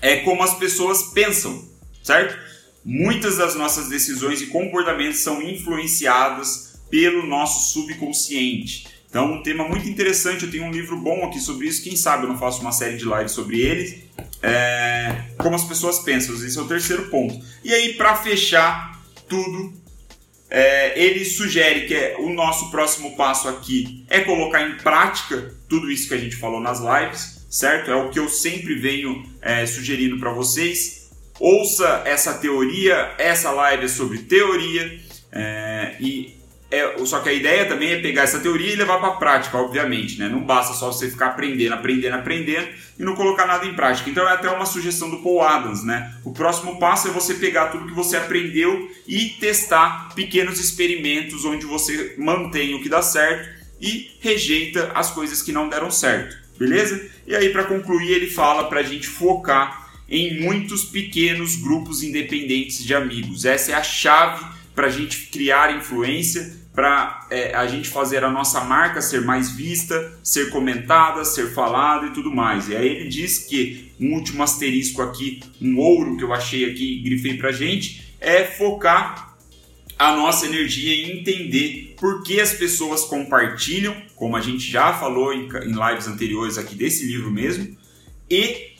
é 0.00 0.16
como 0.18 0.42
as 0.42 0.58
pessoas 0.58 1.12
pensam, 1.12 1.68
certo? 2.02 2.36
Muitas 2.82 3.36
das 3.36 3.54
nossas 3.54 3.88
decisões 3.88 4.40
e 4.40 4.46
comportamentos 4.46 5.20
são 5.20 5.42
influenciadas 5.42 6.80
pelo 6.90 7.26
nosso 7.26 7.72
subconsciente. 7.72 8.88
Então, 9.10 9.32
um 9.32 9.42
tema 9.42 9.68
muito 9.68 9.88
interessante. 9.88 10.44
Eu 10.44 10.50
tenho 10.50 10.64
um 10.64 10.70
livro 10.70 10.96
bom 10.96 11.24
aqui 11.24 11.40
sobre 11.40 11.66
isso. 11.66 11.82
Quem 11.82 11.96
sabe 11.96 12.24
eu 12.24 12.28
não 12.28 12.38
faço 12.38 12.60
uma 12.60 12.70
série 12.70 12.96
de 12.96 13.04
lives 13.04 13.32
sobre 13.32 13.60
ele. 13.60 14.08
É, 14.40 15.24
como 15.36 15.56
as 15.56 15.64
pessoas 15.64 15.98
pensam. 15.98 16.34
Esse 16.34 16.56
é 16.56 16.62
o 16.62 16.68
terceiro 16.68 17.08
ponto. 17.08 17.44
E 17.64 17.74
aí, 17.74 17.94
para 17.94 18.14
fechar 18.14 19.02
tudo, 19.28 19.74
é, 20.48 21.00
ele 21.00 21.24
sugere 21.24 21.86
que 21.86 21.94
é, 21.94 22.16
o 22.20 22.30
nosso 22.30 22.70
próximo 22.70 23.16
passo 23.16 23.48
aqui 23.48 24.04
é 24.08 24.20
colocar 24.20 24.62
em 24.62 24.76
prática 24.76 25.54
tudo 25.68 25.90
isso 25.90 26.06
que 26.06 26.14
a 26.14 26.18
gente 26.18 26.36
falou 26.36 26.60
nas 26.60 26.78
lives, 26.78 27.46
certo? 27.50 27.90
É 27.90 27.96
o 27.96 28.10
que 28.10 28.18
eu 28.18 28.28
sempre 28.28 28.76
venho 28.76 29.24
é, 29.42 29.66
sugerindo 29.66 30.18
para 30.18 30.32
vocês. 30.32 31.10
Ouça 31.38 32.02
essa 32.04 32.34
teoria, 32.34 33.14
essa 33.18 33.50
live 33.50 33.86
é 33.86 33.88
sobre 33.88 34.18
teoria 34.18 35.00
é, 35.32 35.96
e 36.00 36.39
é, 36.70 37.04
só 37.04 37.18
que 37.18 37.28
a 37.28 37.32
ideia 37.32 37.66
também 37.66 37.90
é 37.90 38.00
pegar 38.00 38.22
essa 38.22 38.38
teoria 38.38 38.72
e 38.72 38.76
levar 38.76 38.98
para 38.98 39.08
a 39.08 39.16
prática, 39.16 39.58
obviamente, 39.58 40.18
né? 40.20 40.28
Não 40.28 40.40
basta 40.40 40.72
só 40.72 40.92
você 40.92 41.10
ficar 41.10 41.26
aprendendo, 41.26 41.74
aprendendo, 41.74 42.14
aprendendo 42.14 42.68
e 42.96 43.02
não 43.02 43.16
colocar 43.16 43.44
nada 43.44 43.66
em 43.66 43.74
prática. 43.74 44.08
Então 44.08 44.28
é 44.28 44.32
até 44.32 44.48
uma 44.48 44.64
sugestão 44.64 45.10
do 45.10 45.18
Paul 45.18 45.42
Adams, 45.42 45.82
né? 45.82 46.14
O 46.24 46.32
próximo 46.32 46.78
passo 46.78 47.08
é 47.08 47.10
você 47.10 47.34
pegar 47.34 47.66
tudo 47.68 47.86
que 47.86 47.92
você 47.92 48.16
aprendeu 48.16 48.88
e 49.06 49.30
testar 49.40 50.14
pequenos 50.14 50.60
experimentos 50.60 51.44
onde 51.44 51.66
você 51.66 52.14
mantém 52.16 52.74
o 52.74 52.82
que 52.82 52.88
dá 52.88 53.02
certo 53.02 53.48
e 53.80 54.12
rejeita 54.20 54.92
as 54.94 55.10
coisas 55.10 55.42
que 55.42 55.50
não 55.50 55.68
deram 55.68 55.90
certo, 55.90 56.36
beleza? 56.56 57.10
E 57.26 57.34
aí 57.34 57.48
para 57.48 57.64
concluir 57.64 58.12
ele 58.12 58.28
fala 58.28 58.68
para 58.68 58.80
a 58.80 58.84
gente 58.84 59.08
focar 59.08 59.90
em 60.08 60.40
muitos 60.40 60.84
pequenos 60.84 61.56
grupos 61.56 62.02
independentes 62.02 62.84
de 62.84 62.94
amigos. 62.94 63.44
Essa 63.44 63.72
é 63.72 63.74
a 63.74 63.82
chave 63.82 64.44
para 64.74 64.86
a 64.86 64.90
gente 64.90 65.26
criar 65.26 65.76
influência 65.76 66.59
para 66.80 67.26
é, 67.28 67.54
a 67.54 67.66
gente 67.66 67.90
fazer 67.90 68.24
a 68.24 68.30
nossa 68.30 68.58
marca 68.62 69.02
ser 69.02 69.20
mais 69.20 69.50
vista, 69.50 70.18
ser 70.22 70.48
comentada, 70.48 71.26
ser 71.26 71.52
falada 71.52 72.06
e 72.06 72.10
tudo 72.10 72.34
mais. 72.34 72.70
E 72.70 72.74
aí 72.74 72.88
ele 72.88 73.06
diz 73.06 73.40
que 73.40 73.92
um 74.00 74.14
último 74.14 74.42
asterisco 74.42 75.02
aqui, 75.02 75.42
um 75.60 75.78
ouro 75.78 76.16
que 76.16 76.24
eu 76.24 76.32
achei 76.32 76.64
aqui 76.64 76.96
e 76.96 77.02
grifei 77.02 77.36
para 77.36 77.52
gente, 77.52 78.14
é 78.18 78.44
focar 78.44 79.36
a 79.98 80.16
nossa 80.16 80.46
energia 80.46 80.94
em 80.94 81.20
entender 81.20 81.96
por 82.00 82.22
que 82.22 82.40
as 82.40 82.54
pessoas 82.54 83.04
compartilham, 83.04 83.94
como 84.16 84.34
a 84.34 84.40
gente 84.40 84.66
já 84.70 84.94
falou 84.94 85.34
em, 85.34 85.50
em 85.66 85.90
lives 85.90 86.08
anteriores 86.08 86.56
aqui 86.56 86.74
desse 86.74 87.04
livro 87.04 87.30
mesmo, 87.30 87.76
e 88.30 88.70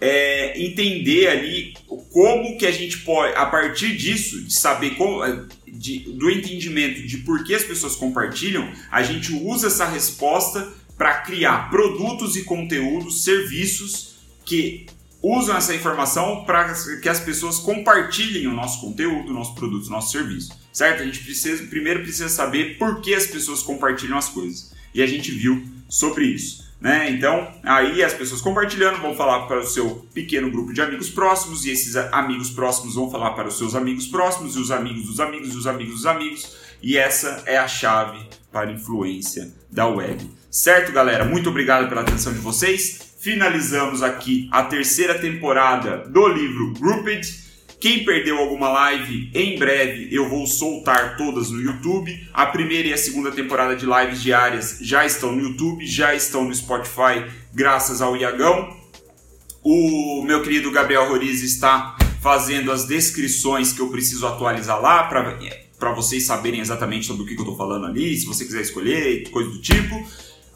é, 0.00 0.58
entender 0.58 1.28
ali 1.28 1.74
como 2.10 2.56
que 2.56 2.66
a 2.66 2.72
gente 2.72 3.00
pode, 3.00 3.36
a 3.36 3.44
partir 3.44 3.94
disso, 3.94 4.42
de 4.42 4.54
saber 4.54 4.94
como, 4.96 5.22
de, 5.80 6.00
do 6.12 6.30
entendimento 6.30 7.06
de 7.06 7.16
por 7.18 7.42
que 7.42 7.54
as 7.54 7.64
pessoas 7.64 7.96
compartilham, 7.96 8.70
a 8.90 9.02
gente 9.02 9.32
usa 9.32 9.68
essa 9.68 9.86
resposta 9.86 10.70
para 10.94 11.22
criar 11.22 11.70
produtos 11.70 12.36
e 12.36 12.44
conteúdos, 12.44 13.24
serviços 13.24 14.16
que 14.44 14.84
usam 15.22 15.56
essa 15.56 15.74
informação 15.74 16.44
para 16.44 16.74
que 17.00 17.08
as 17.08 17.20
pessoas 17.20 17.58
compartilhem 17.58 18.46
o 18.46 18.52
nosso 18.52 18.78
conteúdo, 18.82 19.32
nosso 19.32 19.54
produto, 19.54 19.88
nosso 19.88 20.12
serviço, 20.12 20.52
certo? 20.70 21.02
A 21.02 21.06
gente 21.06 21.20
precisa, 21.20 21.64
primeiro 21.64 22.02
precisa 22.02 22.28
saber 22.28 22.76
por 22.76 23.00
que 23.00 23.14
as 23.14 23.26
pessoas 23.26 23.62
compartilham 23.62 24.18
as 24.18 24.28
coisas. 24.28 24.74
E 24.94 25.02
a 25.02 25.06
gente 25.06 25.30
viu 25.30 25.66
sobre 25.88 26.26
isso. 26.26 26.69
Né? 26.80 27.10
Então, 27.10 27.46
aí 27.62 28.02
as 28.02 28.14
pessoas 28.14 28.40
compartilhando 28.40 29.02
vão 29.02 29.14
falar 29.14 29.46
para 29.46 29.60
o 29.60 29.66
seu 29.66 30.08
pequeno 30.14 30.50
grupo 30.50 30.72
de 30.72 30.80
amigos 30.80 31.10
próximos, 31.10 31.66
e 31.66 31.70
esses 31.70 31.94
amigos 31.94 32.50
próximos 32.50 32.94
vão 32.94 33.10
falar 33.10 33.32
para 33.32 33.48
os 33.48 33.58
seus 33.58 33.74
amigos 33.74 34.06
próximos, 34.06 34.56
e 34.56 34.58
os 34.58 34.70
amigos 34.70 35.04
dos 35.04 35.20
amigos, 35.20 35.52
e 35.52 35.56
os 35.58 35.66
amigos 35.66 35.94
dos 35.94 36.06
amigos, 36.06 36.56
e 36.82 36.96
essa 36.96 37.42
é 37.44 37.58
a 37.58 37.68
chave 37.68 38.18
para 38.50 38.70
a 38.70 38.72
influência 38.72 39.52
da 39.70 39.86
web. 39.86 40.30
Certo, 40.50 40.90
galera? 40.90 41.24
Muito 41.24 41.50
obrigado 41.50 41.88
pela 41.88 42.00
atenção 42.00 42.32
de 42.32 42.38
vocês. 42.38 43.14
Finalizamos 43.20 44.02
aqui 44.02 44.48
a 44.50 44.62
terceira 44.62 45.18
temporada 45.18 45.98
do 46.08 46.26
livro 46.26 46.72
Grouped. 46.72 47.49
Quem 47.80 48.04
perdeu 48.04 48.36
alguma 48.36 48.68
live, 48.68 49.30
em 49.34 49.58
breve 49.58 50.14
eu 50.14 50.28
vou 50.28 50.46
soltar 50.46 51.16
todas 51.16 51.50
no 51.50 51.62
YouTube. 51.62 52.28
A 52.30 52.44
primeira 52.44 52.88
e 52.88 52.92
a 52.92 52.98
segunda 52.98 53.32
temporada 53.32 53.74
de 53.74 53.86
lives 53.86 54.22
diárias 54.22 54.76
já 54.82 55.06
estão 55.06 55.32
no 55.32 55.40
YouTube, 55.40 55.86
já 55.86 56.14
estão 56.14 56.44
no 56.44 56.54
Spotify, 56.54 57.24
graças 57.54 58.02
ao 58.02 58.14
Iagão. 58.14 58.76
O 59.62 60.22
meu 60.22 60.42
querido 60.42 60.70
Gabriel 60.70 61.08
Roriz 61.08 61.42
está 61.42 61.96
fazendo 62.20 62.70
as 62.70 62.84
descrições 62.84 63.72
que 63.72 63.80
eu 63.80 63.88
preciso 63.88 64.26
atualizar 64.26 64.78
lá 64.78 65.04
para 65.04 65.92
vocês 65.94 66.24
saberem 66.24 66.60
exatamente 66.60 67.06
sobre 67.06 67.22
o 67.22 67.26
que, 67.26 67.34
que 67.34 67.40
eu 67.40 67.44
estou 67.44 67.56
falando 67.56 67.86
ali, 67.86 68.14
se 68.14 68.26
você 68.26 68.44
quiser 68.44 68.60
escolher, 68.60 69.26
coisa 69.30 69.48
do 69.48 69.58
tipo. 69.58 70.06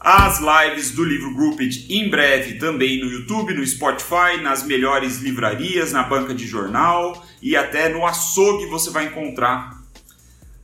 As 0.07 0.39
lives 0.39 0.91
do 0.91 1.03
livro 1.03 1.33
Grouped 1.33 1.87
em 1.89 2.07
breve 2.07 2.59
também 2.59 3.03
no 3.03 3.11
YouTube, 3.11 3.55
no 3.55 3.65
Spotify, 3.65 4.39
nas 4.39 4.63
melhores 4.63 5.17
livrarias, 5.17 5.91
na 5.91 6.03
banca 6.03 6.31
de 6.31 6.45
jornal 6.45 7.25
e 7.41 7.55
até 7.55 7.89
no 7.89 8.05
açougue 8.05 8.67
você 8.67 8.91
vai 8.91 9.05
encontrar 9.05 9.81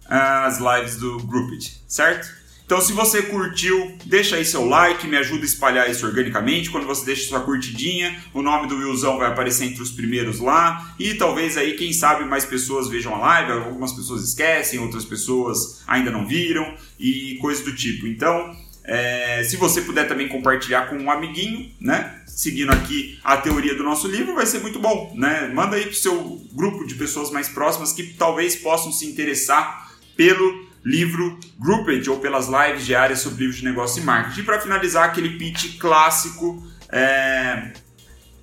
as 0.08 0.60
lives 0.60 0.98
do 0.98 1.18
Grouped, 1.22 1.82
certo? 1.88 2.30
Então, 2.64 2.80
se 2.80 2.94
você 2.94 3.24
curtiu, 3.24 3.98
deixa 4.06 4.36
aí 4.36 4.46
seu 4.46 4.64
like, 4.64 5.08
me 5.08 5.18
ajuda 5.18 5.42
a 5.42 5.46
espalhar 5.46 5.90
isso 5.90 6.06
organicamente. 6.06 6.70
Quando 6.70 6.86
você 6.86 7.04
deixa 7.04 7.28
sua 7.28 7.40
curtidinha, 7.40 8.22
o 8.36 8.44
nome 8.44 8.68
do 8.68 8.78
Willzão 8.78 9.18
vai 9.18 9.28
aparecer 9.28 9.66
entre 9.66 9.82
os 9.82 9.90
primeiros 9.90 10.40
lá. 10.40 10.94
E 11.00 11.16
talvez 11.16 11.58
aí, 11.58 11.74
quem 11.74 11.92
sabe, 11.92 12.26
mais 12.26 12.46
pessoas 12.46 12.88
vejam 12.88 13.16
a 13.16 13.18
live. 13.18 13.54
Algumas 13.54 13.92
pessoas 13.92 14.24
esquecem, 14.24 14.80
outras 14.80 15.04
pessoas 15.04 15.84
ainda 15.88 16.12
não 16.12 16.28
viram 16.28 16.76
e 17.00 17.40
coisas 17.42 17.66
do 17.66 17.76
tipo. 17.76 18.08
Então, 18.08 18.56
é, 18.84 19.44
se 19.44 19.58
você 19.58 19.82
puder 19.82 20.08
também 20.08 20.28
compartilhar 20.28 20.88
com 20.88 20.98
um 20.98 21.12
amiguinho, 21.12 21.72
né? 21.80 22.22
Seguindo 22.26 22.72
aqui 22.72 23.20
a 23.24 23.38
teoria 23.38 23.76
do 23.76 23.84
nosso 23.84 24.08
livro, 24.08 24.34
vai 24.34 24.46
ser 24.46 24.60
muito 24.60 24.80
bom, 24.80 25.14
né? 25.16 25.52
Manda 25.54 25.76
aí 25.76 25.86
pro 25.86 25.94
seu 25.94 26.42
grupo 26.54 26.86
de 26.86 26.96
pessoas 26.96 27.30
mais 27.30 27.48
próximas 27.48 27.94
que 27.94 28.14
talvez 28.14 28.56
possam 28.56 28.92
se 28.92 29.06
interessar 29.06 29.92
pelo 30.16 30.70
livro 30.84 31.40
Grouped 31.60 32.10
ou 32.10 32.20
pelas 32.20 32.48
lives 32.48 32.86
diárias 32.86 33.20
sobre 33.20 33.42
livros 33.42 33.60
de 33.60 33.66
negócio 33.66 34.02
e 34.02 34.06
marketing. 34.06 34.40
E 34.40 34.44
para 34.44 34.60
finalizar, 34.60 35.10
aquele 35.10 35.38
pitch 35.38 35.78
clássico 35.78 36.66
é, 36.90 37.74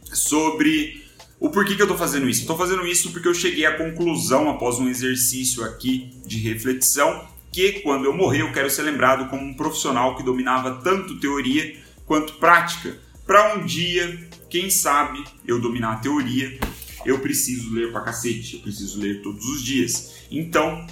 sobre 0.04 1.02
O 1.40 1.50
porquê 1.50 1.76
que 1.76 1.82
eu 1.82 1.84
estou 1.84 1.98
fazendo 1.98 2.28
isso? 2.28 2.40
Estou 2.40 2.56
fazendo 2.56 2.84
isso 2.86 3.12
porque 3.12 3.28
eu 3.28 3.34
cheguei 3.34 3.64
à 3.64 3.76
conclusão, 3.76 4.50
após 4.50 4.78
um 4.78 4.88
exercício 4.88 5.64
aqui 5.64 6.10
de 6.26 6.38
reflexão, 6.38 7.28
que 7.52 7.80
quando 7.80 8.04
eu 8.04 8.12
morrer 8.12 8.42
eu 8.42 8.52
quero 8.52 8.70
ser 8.70 8.82
lembrado 8.82 9.28
como 9.28 9.42
um 9.42 9.54
profissional 9.54 10.16
que 10.16 10.22
dominava 10.22 10.80
tanto 10.82 11.18
teoria 11.18 11.76
quanto 12.04 12.34
prática. 12.34 12.98
Para 13.26 13.54
um 13.54 13.66
dia, 13.66 14.28
quem 14.48 14.70
sabe, 14.70 15.22
eu 15.46 15.60
dominar 15.60 15.92
a 15.92 15.96
teoria, 15.96 16.58
eu 17.04 17.18
preciso 17.18 17.72
ler 17.72 17.92
pra 17.92 18.00
cacete, 18.00 18.56
eu 18.56 18.62
preciso 18.62 18.98
ler 19.00 19.22
todos 19.22 19.44
os 19.46 19.62
dias. 19.62 20.14
Então, 20.30 20.86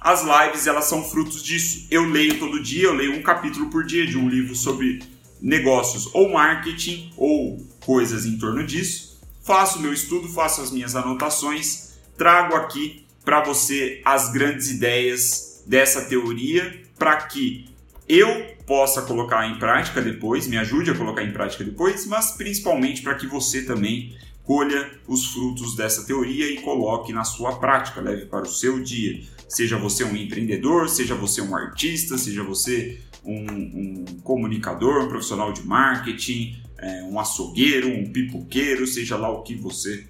as 0.00 0.22
lives 0.22 0.66
elas 0.66 0.84
são 0.86 1.02
frutos 1.02 1.42
disso. 1.42 1.86
Eu 1.90 2.04
leio 2.04 2.38
todo 2.38 2.62
dia, 2.62 2.84
eu 2.84 2.94
leio 2.94 3.14
um 3.14 3.22
capítulo 3.22 3.70
por 3.70 3.84
dia 3.84 4.06
de 4.06 4.16
um 4.16 4.28
livro 4.28 4.54
sobre 4.54 5.02
negócios 5.40 6.08
ou 6.12 6.30
marketing 6.30 7.12
ou 7.16 7.64
coisas 7.84 8.26
em 8.26 8.38
torno 8.38 8.64
disso. 8.66 9.18
Faço 9.44 9.80
meu 9.80 9.92
estudo, 9.92 10.28
faço 10.28 10.60
as 10.60 10.70
minhas 10.70 10.94
anotações, 10.94 11.94
trago 12.16 12.54
aqui 12.54 13.06
para 13.24 13.42
você 13.42 14.02
as 14.04 14.30
grandes 14.32 14.70
ideias 14.70 15.47
dessa 15.68 16.06
teoria 16.06 16.82
para 16.98 17.16
que 17.16 17.66
eu 18.08 18.56
possa 18.66 19.02
colocar 19.02 19.46
em 19.46 19.58
prática 19.58 20.00
depois, 20.00 20.46
me 20.46 20.56
ajude 20.56 20.90
a 20.90 20.94
colocar 20.94 21.22
em 21.22 21.30
prática 21.30 21.62
depois, 21.62 22.06
mas 22.06 22.32
principalmente 22.32 23.02
para 23.02 23.14
que 23.14 23.26
você 23.26 23.62
também 23.62 24.16
colha 24.44 24.90
os 25.06 25.26
frutos 25.26 25.76
dessa 25.76 26.06
teoria 26.06 26.50
e 26.50 26.62
coloque 26.62 27.12
na 27.12 27.22
sua 27.22 27.58
prática, 27.58 28.00
leve 28.00 28.24
para 28.24 28.44
o 28.44 28.48
seu 28.48 28.80
dia. 28.80 29.22
Seja 29.46 29.76
você 29.76 30.04
um 30.04 30.16
empreendedor, 30.16 30.88
seja 30.88 31.14
você 31.14 31.42
um 31.42 31.54
artista, 31.54 32.16
seja 32.16 32.42
você 32.42 32.98
um, 33.22 33.44
um 33.50 34.04
comunicador, 34.22 35.04
um 35.04 35.08
profissional 35.08 35.52
de 35.52 35.66
marketing, 35.66 36.56
é, 36.78 37.02
um 37.02 37.20
açougueiro, 37.20 37.88
um 37.88 38.10
pipoqueiro, 38.10 38.86
seja 38.86 39.16
lá 39.16 39.28
o 39.28 39.42
que 39.42 39.54
você 39.54 40.06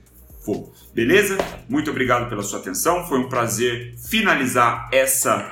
for. 0.49 0.73
Beleza? 0.95 1.37
Muito 1.69 1.91
obrigado 1.91 2.27
pela 2.31 2.43
sua 2.43 2.59
atenção. 2.59 3.07
Foi 3.07 3.19
um 3.19 3.29
prazer 3.29 3.95
finalizar 3.99 4.89
essa 4.91 5.51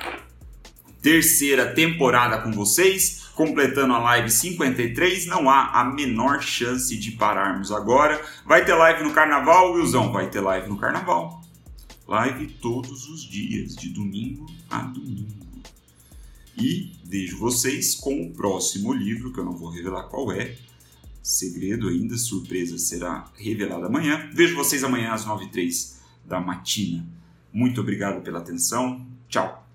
terceira 1.03 1.71
temporada 1.73 2.41
com 2.41 2.51
vocês, 2.51 3.29
completando 3.35 3.93
a 3.93 3.99
live 3.99 4.31
53. 4.31 5.27
Não 5.27 5.47
há 5.47 5.79
a 5.79 5.85
menor 5.85 6.41
chance 6.41 6.97
de 6.97 7.11
pararmos 7.11 7.71
agora. 7.71 8.19
Vai 8.43 8.65
ter 8.65 8.73
live 8.73 9.03
no 9.03 9.13
carnaval, 9.13 9.73
Wilson? 9.73 10.11
Vai 10.11 10.31
ter 10.31 10.41
live 10.41 10.67
no 10.67 10.77
carnaval. 10.77 11.43
Live 12.07 12.47
todos 12.59 13.07
os 13.07 13.21
dias, 13.21 13.75
de 13.75 13.89
domingo 13.89 14.47
a 14.69 14.79
domingo. 14.79 15.27
E 16.57 16.93
vejo 17.05 17.37
vocês 17.37 17.93
com 17.93 18.19
o 18.23 18.33
próximo 18.33 18.91
livro, 18.91 19.31
que 19.31 19.39
eu 19.39 19.45
não 19.45 19.55
vou 19.55 19.69
revelar 19.69 20.03
qual 20.03 20.31
é. 20.31 20.55
Segredo 21.27 21.89
ainda, 21.89 22.17
surpresa 22.17 22.77
será 22.77 23.29
revelada 23.35 23.87
amanhã. 23.87 24.29
Vejo 24.33 24.55
vocês 24.55 24.81
amanhã 24.81 25.11
às 25.11 25.25
9h03 25.25 25.97
da 26.23 26.39
matina. 26.39 27.05
Muito 27.51 27.81
obrigado 27.81 28.23
pela 28.23 28.39
atenção. 28.39 29.05
Tchau. 29.27 29.66